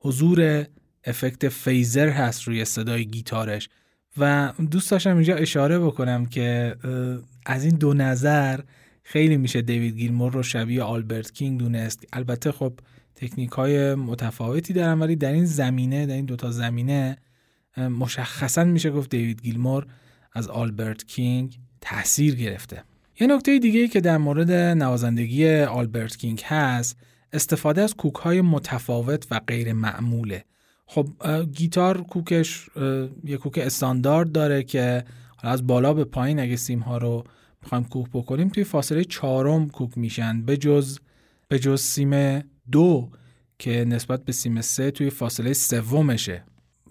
[0.00, 0.66] حضور
[1.04, 3.68] افکت phaser هست روی صدای گیتارش.
[4.18, 6.76] و دوست داشتم اینجا اشاره بکنم که
[7.46, 8.60] از این دو نظر
[9.02, 12.04] خیلی میشه دیوید گیلمور رو شبیه آلبرت کینگ دونست.
[12.12, 12.72] البته خب
[13.14, 17.16] تکنیک های متفاوتی دارن ولی در این زمینه در این دوتا زمینه
[17.76, 19.86] مشخصا میشه گفت دیوید گیلمور
[20.32, 22.84] از آلبرت کینگ تاثیر گرفته.
[23.20, 26.96] یه نکته دیگه ای که در مورد نوازندگی آلبرت کینگ هست
[27.32, 30.44] استفاده از کوک های متفاوت و غیر معموله.
[30.86, 31.08] خب
[31.52, 32.68] گیتار کوکش
[33.24, 35.04] یه کوک استاندارد داره که
[35.48, 37.24] از بالا به پایین اگه سیم ها رو
[37.62, 40.42] می‌خوایم کوک بکنیم توی فاصله چهارم کوک میشن.
[40.42, 40.98] به جز
[41.48, 43.10] به جز سیم دو
[43.58, 46.44] که نسبت به سیم سه توی فاصله سومشه.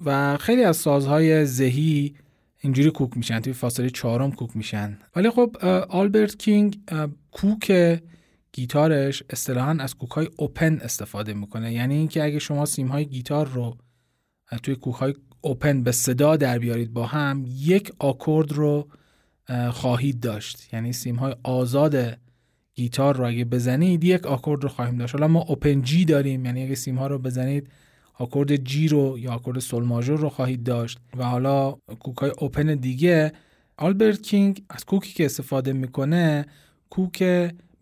[0.05, 2.15] و خیلی از سازهای ذهی
[2.59, 4.97] اینجوری کوک میشن توی فاصله چهارم کوک میشن.
[5.15, 5.57] ولی خب
[5.89, 6.79] آلبرت کینگ
[7.31, 7.99] کوک
[8.53, 11.73] گیتارش اصطلاحا از کوک های اوپن استفاده می‌کنه.
[11.73, 13.77] یعنی اینکه اگه شما سیم های گیتار رو
[14.63, 18.87] توی کوک های اوپن به صدا در بیارید با هم یک آکورد رو
[19.71, 20.73] خواهید داشت.
[20.73, 22.17] یعنی سیم های آزاد
[22.75, 25.15] گیتار رو اگه بزنید یک آکورد رو خواهیم داشت.
[25.15, 27.67] حالا ما open G داریم یعنی اگه سیم ها رو بزنید
[28.19, 30.99] آکورد G رو یا آکورد سول ماژور رو خواهید داشت.
[31.17, 33.31] و حالا کوک های open دیگه
[33.77, 36.45] آلبرت کینگ از کوکی که استفاده می‌کنه
[36.89, 37.23] کوک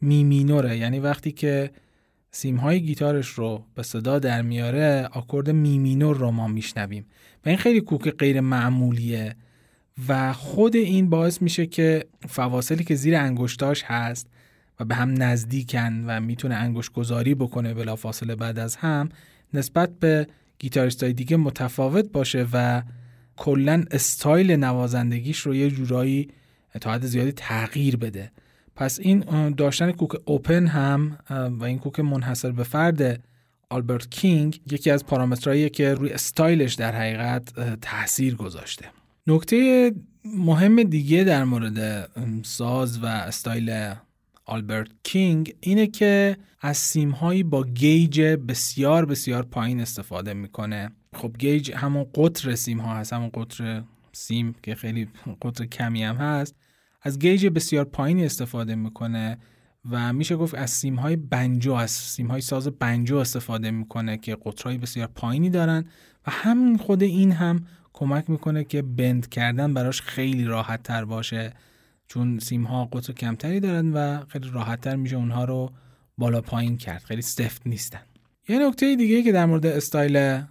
[0.02, 0.78] می مینوره.
[0.78, 1.72] یعنی وقتی که
[2.32, 7.06] سیم های گیتارش رو به صدا در میاره آکورد می مینور رو ما میشنویم.
[7.46, 9.36] و این خیلی کوک غیر معمولیه
[10.08, 14.28] و خود این باعث میشه که فواصلی که زیر انگشتاش هست
[14.80, 19.10] و به هم نزدیکن و می‌تونه انگشت گذاری بکنه بلافاصله بعد از هم
[19.54, 20.28] نسبت به
[20.60, 22.82] گیتاریست های دیگه متفاوت باشه و
[23.38, 26.30] کلا استایل نوازندگیش رو یه جورایی
[26.82, 28.32] تا حد زیادی تغییر بده.
[28.76, 33.24] پس این داشتن کوک open هم و این کوک منحصر به فرد
[33.70, 38.86] آلبرت کینگ یکی از پارامترهایی که روی استایلش در حقیقت تاثیر گذاشته.
[39.28, 39.92] نکته
[40.26, 42.10] مهم دیگه در مورد
[42.44, 43.94] ساز و استایل
[44.46, 50.92] آلبرت کینگ اینه که از سیم هایی با gauge بسیار بسیار پایین استفاده می‌کنه.
[51.14, 55.08] خب gauge همون قطر سیم ها هست همون قطر سیم که خیلی
[55.42, 56.56] قطر کمی هم هست.
[57.02, 59.38] از gauge بسیار پایینی استفاده می‌کنه.
[59.92, 64.38] و میشه گفت از سیم های بنجو از سیم های ساز بنجو استفاده می‌کنه که
[64.46, 65.86] قطرهای بسیار پایینی دارن
[66.28, 71.54] و همین خود این هم کمک می‌کنه که بند کردن براش خیلی راحت تر باشه
[72.08, 75.72] چون سیم ها قطر کمتری دارن و خیلی راحت تر میشه اونها رو
[76.18, 78.02] بالا پایین کرد خیلی سفت نیستن.
[78.50, 80.42] یه نکته دیگه که در مورد استایل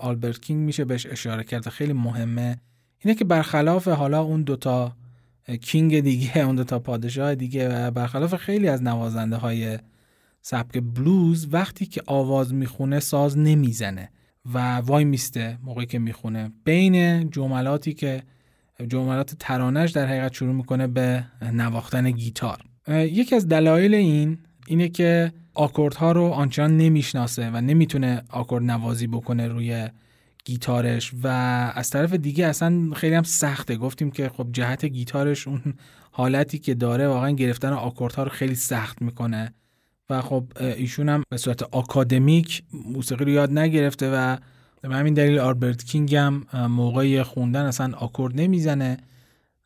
[0.00, 2.60] آلبرت کینگ میشه بهش اشاره کرد خیلی مهمه
[2.98, 4.96] اینه که برخلاف حالا اون دوتا
[5.60, 9.78] کینگ دیگه اون دوتا پادشاه دیگه و برخلاف خیلی از نوازنده های
[10.42, 14.10] سبک بلوز وقتی که آواز می‌خونه ساز نمی‌زنه
[14.54, 16.52] و وای میسته موقعی که می‌خونه.
[16.64, 18.22] بین جملاتی که
[18.88, 22.58] جملات ترانش در حقیقت شروع می‌کنه به نواختن گیتار.
[22.88, 29.48] یکی از دلایل این اینه که آکوردها رو آنچنان نمی‌شناسه و نمی‌تونه آکورد نوازی بکنه
[29.48, 29.88] روی
[30.44, 31.26] گیتارش و
[31.74, 33.76] از طرف دیگه اصلا خیلی هم سخته.
[33.76, 35.74] گفتیم که خب جهت گیتارش اون
[36.10, 39.54] حالتی که داره واقعا گرفتن آکوردها رو خیلی سخت می‌کنه
[40.10, 44.36] و خب ایشون هم به صورت آکادمیک موسیقی رو یاد نگرفته و
[44.80, 48.96] به همین دلیل آربرت کینگ هم موقع خوندن اصلا آکورد نمی‌زنه.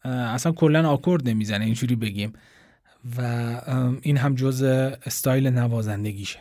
[0.05, 2.33] اصلا کلا آکورد نمی‌زنه اینجوری بگیم.
[3.19, 3.23] و
[4.03, 6.39] این هم جز استایل نوازندگیشه.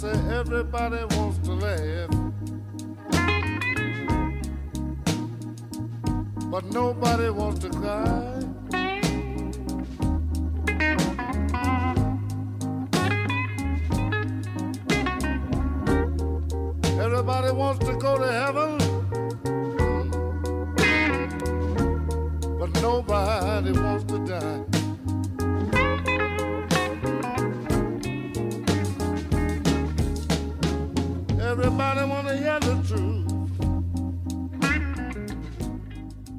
[0.00, 2.08] say everybody wants to laugh,
[6.50, 8.32] but nobody wants to cry.
[16.98, 18.78] Everybody wants to go to heaven,
[22.58, 24.69] but nobody wants to die.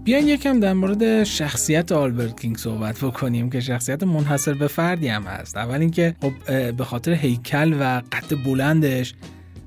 [0.03, 5.23] بیاین یکم در مورد شخصیت آلبرت کینگ صحبت بکنیم که شخصیت منحصر به فردی هم
[5.23, 5.57] هست.
[5.57, 6.31] اول اینکه خب
[6.71, 9.13] به خاطر هیکل و قد بلندش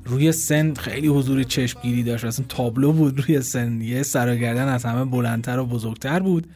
[0.05, 2.25] روی سن خیلی حضور چشمگیری داشت.
[2.25, 3.81] اصلا تابلو بود روی سن.
[3.81, 6.47] یه سر و گردن از همه بلندتر و بزرگتر بود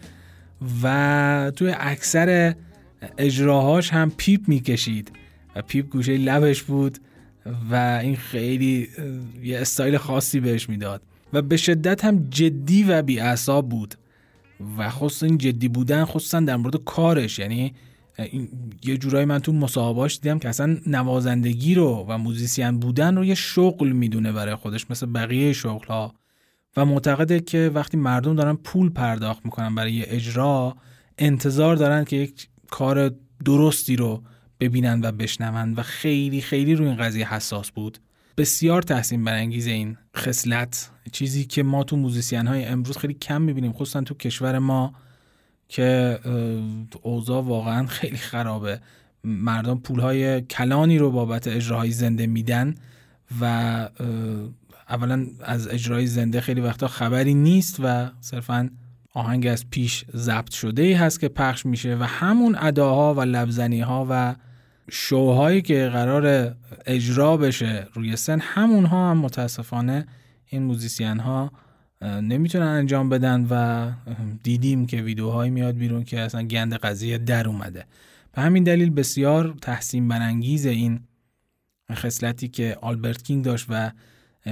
[0.82, 2.54] و توی اکثر
[3.18, 5.12] اجراهاش هم پیپ می‌کشید
[5.56, 6.98] و پیپ گوشه لبش بود.
[7.70, 8.88] و این خیلی
[9.42, 11.02] یه استایل خاصی بهش می‌داد.
[11.32, 13.94] و به شدت هم جدی و بیعصاب بود.
[14.78, 17.38] و خصوصا این جدی بودن خصوصا در مورد کارش.
[17.38, 17.74] یعنی
[18.84, 23.34] یه جورایی من تو مصاحبهاش دیدم که اصلا نوازندگی رو و موزیسین بودن رو یه
[23.34, 26.14] شغل می‌دونه برای خودش مثل بقیه شغل ها
[26.76, 30.76] و معتقده که وقتی مردم دارن پول پرداخت می‌کنن برای یه اجرا
[31.18, 33.14] انتظار دارن که یک کار
[33.44, 34.22] درستی رو
[34.60, 37.98] ببینن و بشنون و خیلی خیلی روی این قضیه حساس بود.
[38.36, 43.72] بسیار تحسین برانگیز این خصلت چیزی که ما تو موزیسین های امروز خیلی کم می‌بینیم
[43.72, 44.94] خصوصا تو کشور ما
[45.68, 46.18] که
[47.02, 48.80] اوضاع واقعا خیلی خرابه.
[49.24, 52.74] مردم پولهای کلانی رو بابت اجراهای زنده میدن
[53.40, 53.44] و
[54.88, 58.70] اولا از اجرای زنده خیلی وقتا خبری نیست و صرفا
[59.14, 63.80] آهنگ از پیش ضبط شده ای هست که پخش میشه و همون اداها و لبزنی
[63.80, 64.34] ها و
[64.90, 70.06] شوهایی که قرار اجرا بشه روی سن همونها هم متاسفانه
[70.46, 71.52] این موزیسین ها
[72.02, 73.90] نمی‌تونن انجام بدن و
[74.42, 77.84] دیدیم که ویدیوهایی میاد بیرون که اصلا گند قضیه در اومده.
[78.32, 81.00] به همین دلیل بسیار تحسین برانگیز این
[81.92, 83.90] خصلتی که آلبرت کینگ داشت و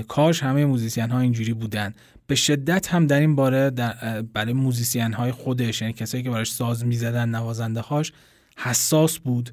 [0.08, 1.94] کاش همه موزیسین ها اینجوری بودن.
[2.26, 6.52] به شدت هم در این باره در برای موزیسین های خودش یعنی کسایی که براش
[6.52, 8.12] ساز می‌زدن نوازنده هاش
[8.56, 9.50] حساس بود.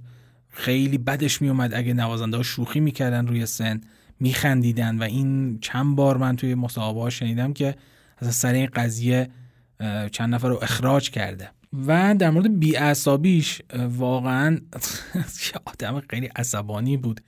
[0.53, 3.81] خیلی بدش میومد اگه نوازنده ها شوخی می‌کردن روی سن
[4.19, 7.75] میخندیدن و این چند بار من توی مصاحبه ها شنیدم که
[8.17, 9.29] از سر این قضیه
[10.11, 11.49] چند نفر رو اخراج کرده.
[11.87, 13.61] و در مورد بیعصابیش
[13.97, 14.59] واقعا
[15.65, 17.21] آدم خیلی عصبانی بود.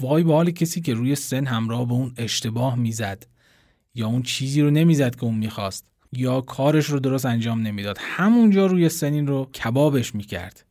[0.00, 3.26] وای به حال کسی که روی سن همراه به اون اشتباه می‌زد
[3.94, 8.66] یا اون چیزی رو نمی‌زد که اون می‌خواست یا کارش رو درست انجام نمی‌داد همونجا
[8.66, 10.64] روی سنین رو کبابش می‌کرد.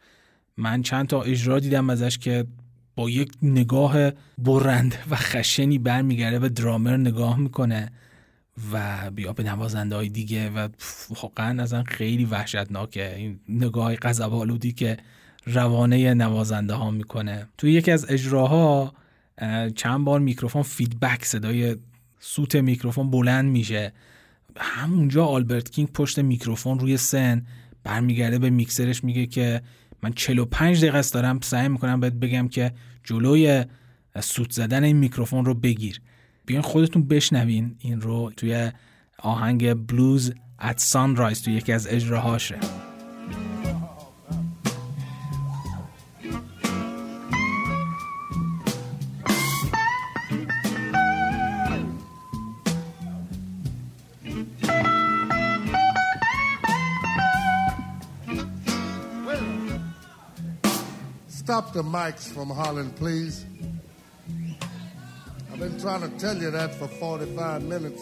[0.59, 2.45] من چند تا اجرا دیدم ازش که
[2.95, 7.91] با یک نگاه برنده و خشنی برمیگرده به درامر نگاه می‌کنه
[8.73, 10.67] و بیا به نوازنده های دیگه و
[11.21, 13.15] واقعا ازن خیلی وحشتناکه.
[13.15, 14.97] این نگاه های که
[15.45, 17.47] روانه نوازنده ها می‌کنه.
[17.57, 18.93] توی یکی از اجراها
[19.75, 21.75] چند بار میکروفون فیدبک صدای
[22.19, 23.93] سوت میکروفون بلند میشه.
[24.57, 27.45] همونجا آلبرت کینگ پشت میکروفون روی سن
[27.83, 29.61] برمیگرده به میکسرش میگه که
[30.03, 32.71] من 45 دقیقه است دارم سعی می‌کنم بهت بگم که
[33.03, 33.65] جلوی
[34.19, 36.01] سوت زدن این میکروفون رو بگیر.
[36.45, 38.71] بیاین خودتون بشنوین این رو توی
[39.17, 42.88] آهنگ Blues at Sunrise توی یکی از اجراهاشه.
[61.59, 63.35] Stop the mics from Holland, please.
[65.51, 68.01] I've been trying to tell you that for 45 minutes.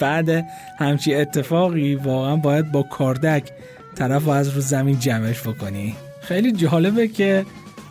[0.00, 0.30] بعد
[0.78, 3.52] همچی اتفاقی واقعا باید با کاردک
[3.94, 7.46] طرف از رو زمین جمعش بکنی خیلی جالبه که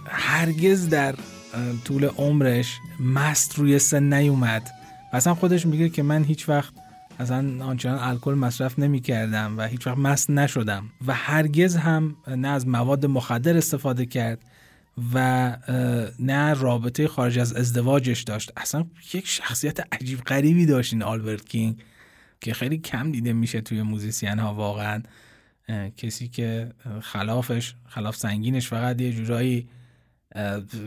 [0.05, 1.15] هرگز در
[1.85, 4.71] طول عمرش مست روی سن نیومد
[5.13, 6.73] اصلا خودش میگه که من هیچ وقت
[7.21, 12.47] اصلا آنچنان الکل مصرف نمی کردم و هیچ وقت مست نشدم و هرگز هم نه
[12.47, 14.45] از مواد مخدر استفاده کرد
[15.13, 15.57] و
[16.19, 18.51] نه رابطه خارج از ازدواجش داشت.
[18.57, 21.81] اصلا یک شخصیت عجیب غریبی داشت این آلبرت کینگ
[22.41, 25.03] که خیلی کم دیده میشه توی موزیسین ها واقعا.
[25.97, 29.69] کسی که خلافش خلاف سنگینش فقط یه جورایی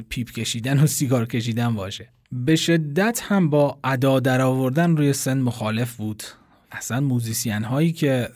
[0.09, 2.14] پیپ کشیدن و سیگار کشیدن باشه.
[2.33, 6.22] به شدت هم با ادا در آوردن روی سن مخالف بود.
[6.72, 8.29] اصلا موزیسین هایی که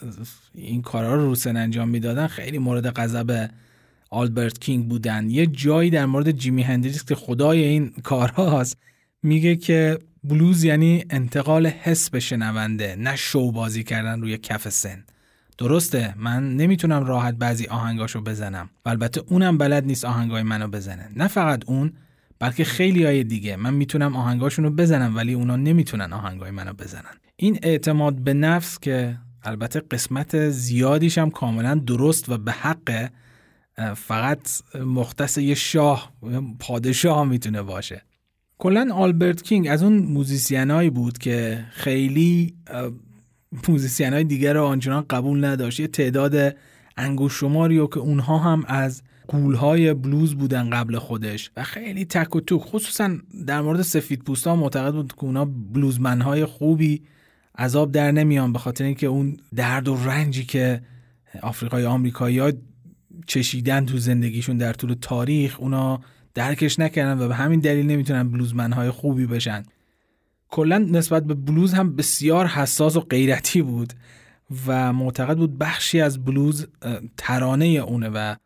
[0.54, 3.50] این کارا رو رو سن انجام می‌دادن خیلی مورد غضب
[4.10, 5.30] آلبرت کینگ بودن.
[5.30, 8.76] یه جایی در مورد جیمی هندریکس که خدای این کارهاست
[9.22, 15.04] میگه که بلوز یعنی انتقال حس به شنونده نه شو بازی کردن روی کف سن.
[15.58, 18.70] درسته من نمی‌تونم راحت بعضی آهنگاشو بزنم.
[18.86, 21.08] و البته اونم بلد نیست آهنگای منو بزنه.
[21.16, 21.92] نه فقط اون
[22.40, 23.56] بلکه خیلی های دیگه.
[23.56, 27.14] من می‌تونم آهنگاشون رو بزنم ولی اونا نمی‌تونن آهنگای منو بزنن.
[27.36, 33.10] این اعتماد به نفس که البته قسمت زیادیش هم کاملا درست و به حق
[33.96, 34.48] فقط
[34.84, 36.12] مختص یه شاه
[36.58, 38.02] پادشاه می‌تونه باشه.
[38.58, 42.54] کلا آلبرت کینگ از اون موزیسین بود که خیلی
[43.68, 45.80] موزیسین های دیگر رو آنچنان قبول نداشت.
[45.80, 46.56] یه تعداد
[46.96, 52.36] انگشت شماری و که اونها هم از غولهای بلوز بودن قبل خودش و خیلی تک
[52.36, 52.62] و توک.
[52.62, 53.10] خصوصا
[53.46, 57.02] در مورد سفید پوستا معتقد بود که اونا bluesman های خوبی
[57.58, 60.82] از آب در نمیان به خاطر اینکه اون درد و رنجی که
[61.42, 62.52] آفریقای آمریکایی ها
[63.26, 66.00] چشیدن تو زندگیشون در طول تاریخ اونا
[66.34, 69.62] درکش نکردن و به همین دلیل نمی‌تونن بلوزمنهای خوبی بشن.
[70.48, 73.92] کلا نسبت به بلوز هم بسیار حساس و غیرتی بود
[74.66, 76.66] و معتقد بود بخشی از بلوز
[77.16, 78.36] ترانه اونه و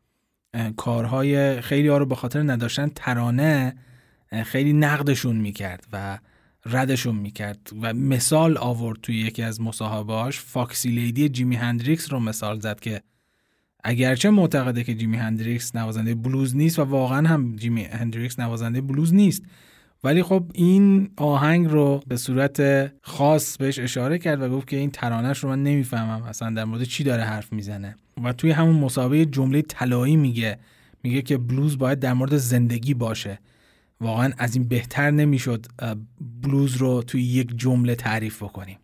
[0.76, 3.76] کارهای خیلی ها رو به خاطر نداشتن ترانه
[4.44, 6.18] خیلی نقدشون می‌کرد و
[6.66, 12.60] ردشون می‌کرد و مثال آورد توی یکی از مصاحبهاش فاکسی لیدی جیمی هندریکس رو مثال
[12.60, 13.02] زد که
[13.84, 19.14] اگرچه معتقده که جیمی هندریکس نوازنده بلوز نیست و واقعا هم جیمی هندریکس نوازنده بلوز
[19.14, 19.42] نیست
[20.04, 24.90] ولی خب این آهنگ رو به صورت خاص بهش اشاره کرد و گفت که این
[24.90, 27.96] ترانش رو من نمی‌فهمم اصلا در مورد چی داره حرف می‌زنه.
[28.24, 30.58] و توی همون مسابقه جمله طلایی میگه.
[31.02, 33.38] میگه که بلوز باید در مورد زندگی باشه.
[34.00, 35.66] واقعا از این بهتر نمی‌شد
[36.42, 38.78] بلوز رو توی یک جمله تعریف بکنیم.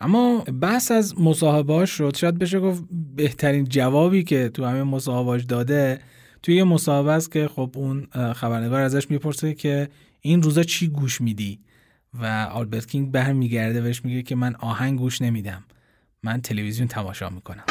[0.00, 2.84] اما بحث از مصاحبهاش شد شاید بشه گفت
[3.16, 6.00] بهترین جوابی که تو همه مصاحبهاش داده
[6.42, 9.88] توی یه مصاحبه است که خب اون خبرنگار ازش می‌پرسه که
[10.20, 11.60] این روزا چی گوش میدی؟
[12.14, 15.64] و آلبرت کینگ به هم میگرده بهش میگه که من آهنگ گوش نمیدم.
[16.22, 17.64] من تلویزیون تماشا می‌کنم.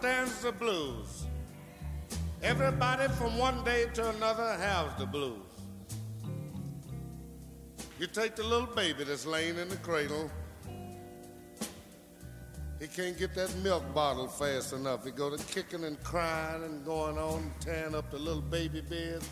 [0.00, 1.26] The blues.
[2.42, 5.36] Everybody from one day to another has the blues.
[7.98, 10.30] You take the little baby that's laying in the cradle.
[12.80, 15.04] He can't get that milk bottle fast enough.
[15.04, 19.22] He go to kicking and crying and going on, tearing up the little baby bed.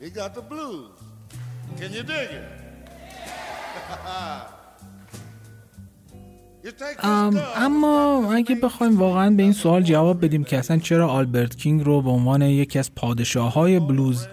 [0.00, 0.92] he got the blues.
[1.78, 2.44] Can you dig it?
[7.54, 12.02] اما اگه بخوایم واقعا به این سوال جواب بدیم که اصلا چرا آلبرت کینگ رو
[12.02, 14.26] به عنوان یکی از پادشاه های بلوز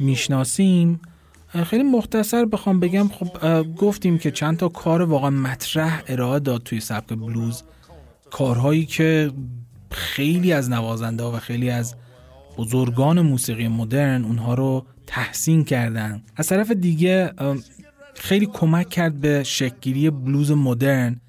[0.00, 1.00] می‌شناسیم
[1.66, 6.80] خیلی مختصر بخوام بگم خب گفتیم که چند تا کار واقعا مطرح ارائه داد توی
[6.80, 7.62] سبک بلوز.
[8.30, 9.32] کارهایی که
[9.90, 11.94] خیلی از نوازنده و خیلی از
[12.58, 16.22] بزرگان موسیقی مدرن اونها رو تحسین کردن.
[16.36, 17.32] از طرف دیگه
[18.14, 21.20] خیلی کمک کرد به شکلگیری بلوز مدرن.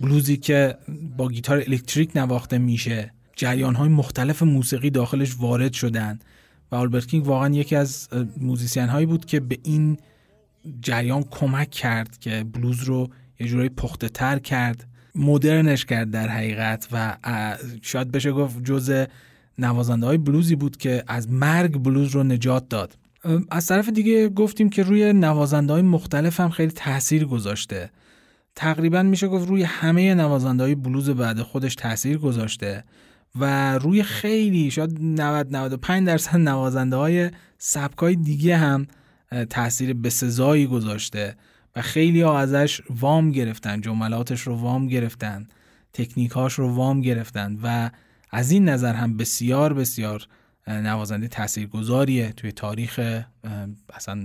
[0.00, 0.76] بلوزی که
[1.16, 3.12] با گیتار الکتریک نواخته میشه.
[3.36, 6.18] جریان های مختلف موسیقی داخلش وارد شدن
[6.72, 9.98] و آلبرت کینگ واقعا یکی از موزیسین هایی بود که به این
[10.80, 13.08] جریان کمک کرد که بلوز رو
[13.40, 17.16] یه جورایی پخته تر کرد مدرنش کرد در حقیقت و
[17.82, 19.06] شاید بشه گفت جز
[19.58, 22.96] نوازنده های بلوزی بود که از مرگ بلوز رو نجات داد.
[23.50, 27.90] از طرف دیگه گفتیم که روی نوازنده های مختلف هم خیلی تاثیر گذاشته.
[28.56, 32.84] تقریبا میشه گفت روی همه نوازنده های بلوز بعد خودش تاثیر گذاشته
[33.38, 38.86] و روی خیلی شاید 90 95 درصد نوازنده های سبک های دیگه هم
[39.50, 41.36] تاثیر بسزایی گذاشته
[41.76, 45.48] و خیلی ها ازش وام گرفتن جملاتش رو وام گرفتن
[45.92, 47.90] تکنیکاش رو وام گرفتن و
[48.30, 50.26] از این نظر هم بسیار بسیار
[50.68, 53.22] نوازنده تاثیرگذاریه توی تاریخ
[53.94, 54.24] اصلا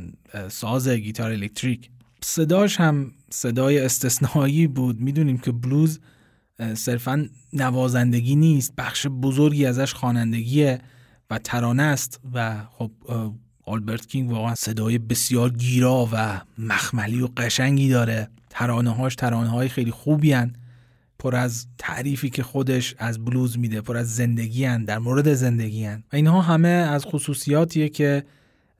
[0.49, 1.89] ساز گیتار الکتریک.
[2.23, 5.99] صداش هم صدای استثنایی بود می‌دونیم که بلوز
[6.73, 10.79] صرفا نوازندگی نیست بخش بزرگی ازش خوانندگیه
[11.29, 12.91] و ترانه است و خب
[13.65, 19.69] آلبرت کینگ واقعا صدای بسیار گیرا و مخملی و قشنگی داره ترانه هاش ترانه های
[19.69, 20.53] خیلی خوبی هن.
[21.19, 24.85] پر از تعریفی که خودش از بلوز میده پر از زندگی هن.
[24.85, 26.03] در مورد زندگی هن.
[26.13, 28.23] و اینها همه از خصوصیاتیه که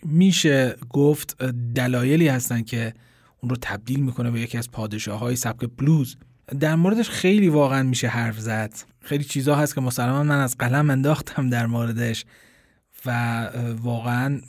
[0.03, 1.43] میشه گفت
[1.75, 2.93] دلایلی هستن که
[3.41, 6.17] اون رو تبدیل می‌کنه به یکی از پادشاه های سبک بلوز.
[6.59, 8.73] در موردش خیلی واقعا میشه حرف زد.
[9.01, 12.25] خیلی چیزا هست که مسلما من از قلم انداختم در موردش
[13.05, 13.43] و
[13.81, 14.41] واقعا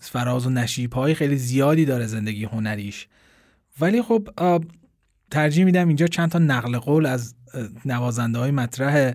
[0.00, 3.08] فراز و نشیب های خیلی زیادی داره زندگی هنریش.
[3.80, 4.28] ولی خب
[5.30, 7.34] ترجیح میدم اینجا چند تا نقل قول از
[7.84, 9.14] نوازنده های مطرح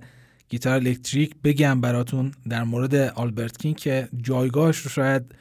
[0.49, 5.35] گیتار الکتریک بگم براتون در مورد آلبرت کینگ که جایگاهش رو شاید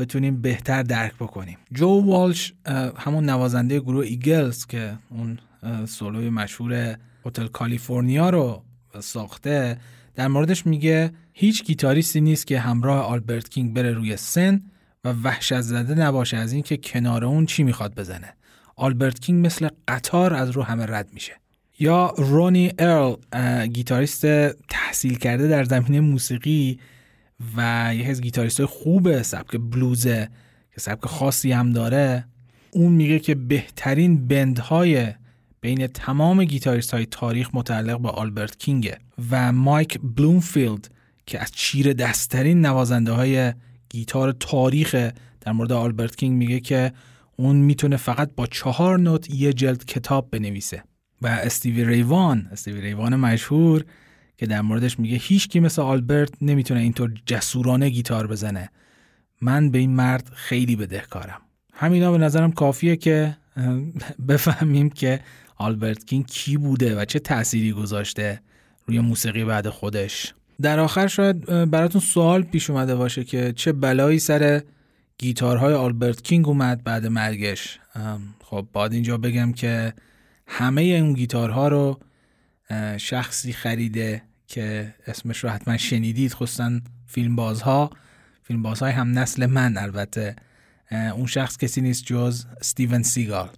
[0.00, 1.58] بتونیم بهتر درک بکنیم.
[1.72, 2.52] جو والش
[2.96, 5.38] همون نوازنده گروه ایگلز که اون
[5.86, 6.96] سولوی مشهور
[7.26, 8.62] هتل کالیفرنیا رو
[9.00, 9.78] ساخته
[10.14, 14.60] در موردش میگه هیچ گیتاریستی نیست که همراه آلبرت کینگ بره روی سن
[15.04, 18.34] و وحشت زده نباشه از اینکه کنار اون چی می‌خواد بزنه.
[18.76, 21.32] آلبرت کینگ مثل قطار از رو همه رد میشه.
[21.78, 23.16] یا رونی ارل
[23.66, 24.26] گیتاریست
[24.68, 26.78] تحصیل کرده در زمینه موسیقی
[27.56, 30.28] و یکی از گیتاریست خوب سبک بلوزه
[30.74, 32.24] که سبک خاصی هم داره.
[32.70, 35.06] اون میگه که بهترین bend های
[35.60, 38.98] بین تمام گیتاریست های تاریخ متعلق به آلبرت کینگه
[39.30, 40.90] و مایک بلومفیلد
[41.26, 43.52] که از چیره دستترین نوازنده های
[43.88, 45.10] گیتار تاریخ
[45.40, 46.92] در مورد آلبرت کینگ میگه که
[47.36, 50.82] اون می‌تونه فقط با چهار نوت یه جلد کتاب بنویسه.
[51.22, 53.84] و استیوی ری وان استیوی ری وان مشهور
[54.40, 58.70] که در موردش میگه هیچ کی مثل آلبرت نمی‌تونه اینطور جسورانه گیتار بزنه.
[59.40, 61.40] من به این مرد خیلی بدهکارم.
[61.72, 63.36] همینا به نظرم کافیه که
[64.28, 65.20] بفهمیم که
[65.56, 68.40] آلبرت کینگ کی بوده و چه تأثیری گذاشته
[68.86, 70.34] روی موسیقی بعد خودش.
[70.62, 74.62] در آخر شاید براتون سوال پیش اومده باشه که چه بلایی سر
[75.18, 77.78] گیتارهای آلبرت کینگ اومد بعد مرگش.
[78.44, 79.94] خب باید اینجا بگم که
[80.46, 82.00] همه اون گیتارها رو
[82.98, 87.90] شخصی خریده که اسمش رو حتما شنیدید خصوصا فیلم بازها
[88.42, 90.36] فیلم بازهای هم نسل من البته.
[90.90, 93.48] اون شخص کسی نیست جز ستیون سیگال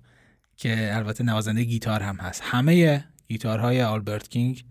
[0.56, 2.42] که البته نوازنده گیتار هم هست.
[2.44, 4.64] همه گیتارهای آلبرت کینگ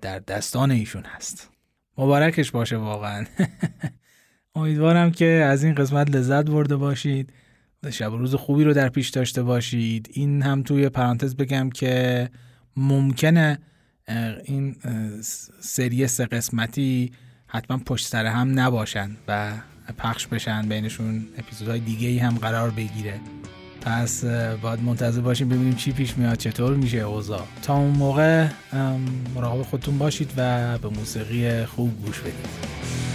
[0.00, 1.50] در دستان ایشون هست.
[1.98, 3.26] مبارکش باشه واقعا.
[4.54, 7.32] امیدوارم که از این قسمت لذت برده باشید
[7.90, 10.08] شب روز خوبی رو در پیش داشته باشید.
[10.12, 12.28] این هم توی پرانتز بگم که
[12.76, 13.58] ممکنه
[14.44, 14.76] این
[15.60, 17.12] سری سه قسمتی
[17.46, 19.52] حتما پشت سر هم نباشن و
[19.98, 23.20] پخش بشن بینشون اپیزودهای دیگه ای هم قرار بگیره.
[23.80, 24.24] پس
[24.62, 27.46] باید منتظر باشیم ببینیم چی پیش میاد چطور میشه اوضاع.
[27.62, 28.48] تا اون موقع
[29.34, 33.09] مراقب خودتون باشید و به موسیقی خوب گوش بدید.